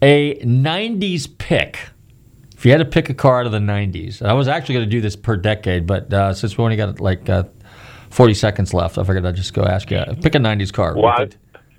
[0.00, 1.78] A 90s pick.
[2.56, 4.86] If you had to pick a car out of the 90s, I was actually going
[4.86, 7.44] to do this per decade, but uh, since we only got like uh,
[8.10, 10.02] 40 seconds left, I figured I'd just go ask you.
[10.22, 10.94] Pick a 90s car.
[10.96, 11.28] Well, I,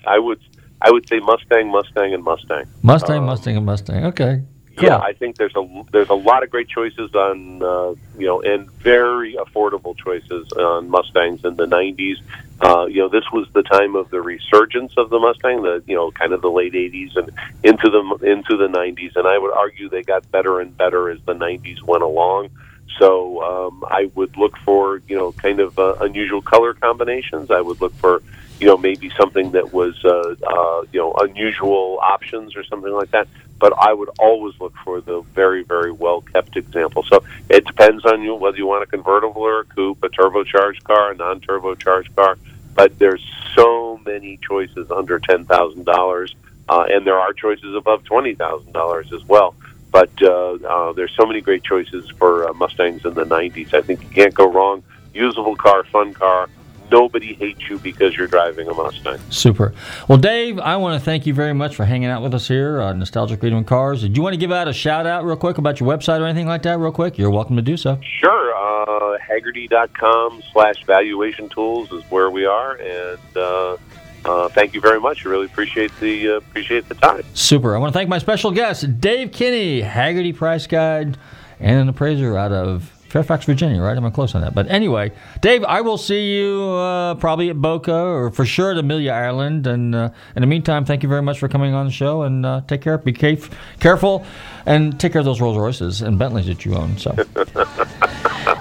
[0.06, 0.40] I would
[0.82, 2.66] I would say Mustang, Mustang, and Mustang.
[2.82, 4.06] Mustang, Um, Mustang, and Mustang.
[4.06, 4.42] Okay.
[4.82, 8.42] Yeah, I think there's a there's a lot of great choices on uh, you know
[8.42, 12.16] and very affordable choices on Mustangs in the 90s.
[12.62, 15.96] Uh, you know, this was the time of the resurgence of the Mustang, the you
[15.96, 17.32] know kind of the late 80s and
[17.64, 21.20] into the into the 90s, and I would argue they got better and better as
[21.26, 22.50] the 90s went along.
[22.98, 27.50] So um, I would look for you know kind of uh, unusual color combinations.
[27.50, 28.22] I would look for
[28.60, 33.12] you know maybe something that was uh, uh, you know unusual options or something like
[33.12, 33.30] that.
[33.58, 37.04] But I would always look for the very very well kept example.
[37.04, 40.84] So it depends on you whether you want a convertible or a coupe, a turbocharged
[40.84, 42.38] car, a non turbocharged car.
[42.80, 43.22] But there's
[43.58, 46.34] so many choices under ten thousand dollars
[46.70, 49.54] uh, and there are choices above twenty thousand dollars as well.
[49.92, 53.74] But uh, uh, there's so many great choices for uh, Mustangs in the '90s.
[53.74, 54.82] I think you can't go wrong.
[55.14, 56.48] Usable car, fun car.
[56.92, 59.20] Nobody hates you because you're driving a Mustang.
[59.30, 59.74] Super.
[60.08, 62.82] Well, Dave, I want to thank you very much for hanging out with us here
[62.82, 64.02] on Nostalgic Radio and Cars.
[64.02, 66.26] Did you want to give out a shout out real quick about your website or
[66.26, 67.18] anything like that, real quick?
[67.18, 68.00] You're welcome to do so.
[68.02, 68.56] Sure.
[68.56, 72.76] Uh, Hagerty.com slash valuation tools is where we are.
[72.76, 73.78] And uh,
[74.26, 75.26] uh, thank you very much.
[75.26, 77.24] I really appreciate the uh, appreciate the time.
[77.34, 77.76] Super.
[77.76, 81.18] I want to thank my special guest, Dave Kinney, Hagerty Price Guide
[81.60, 83.98] and an appraiser out of Fairfax, Virginia, right?
[83.98, 84.54] Am I close on that?
[84.54, 88.78] But anyway, Dave, I will see you uh, probably at Boca or for sure at
[88.78, 89.66] Amelia Island.
[89.66, 92.46] And uh, in the meantime, thank you very much for coming on the show and
[92.46, 92.98] uh, take care.
[93.00, 94.26] Be caref- careful
[94.66, 96.98] and take care of those Rolls Royces and Bentleys that you own.
[96.98, 97.16] So.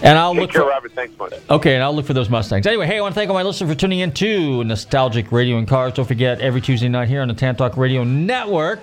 [0.03, 0.93] And I'll Take look care, for Robert.
[0.93, 1.33] Thanks much.
[1.51, 2.67] Okay, and I'll look for those Mustangs.
[2.67, 5.57] Anyway, hey, I want to thank all my listeners for tuning in to Nostalgic Radio
[5.59, 5.95] and Cars.
[5.95, 8.81] Don't forget, every Tuesday night here on the Tan Talk Radio Network,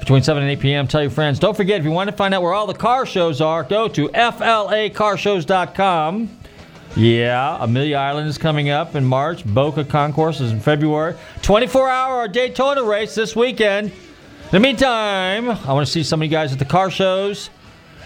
[0.00, 1.38] between 7 and 8 p.m., tell your friends.
[1.38, 3.86] Don't forget, if you want to find out where all the car shows are, go
[3.88, 6.36] to FLAcarshows.com.
[6.96, 9.44] Yeah, Amelia Island is coming up in March.
[9.44, 11.14] Boca Concours is in February.
[11.42, 13.90] 24 hour Daytona race this weekend.
[13.90, 13.94] In
[14.50, 17.48] the meantime, I want to see some of you guys at the car shows.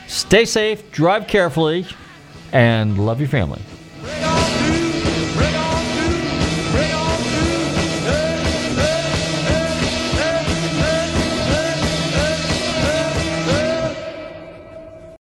[0.06, 1.86] Stay safe, drive carefully,
[2.52, 3.62] and love your family.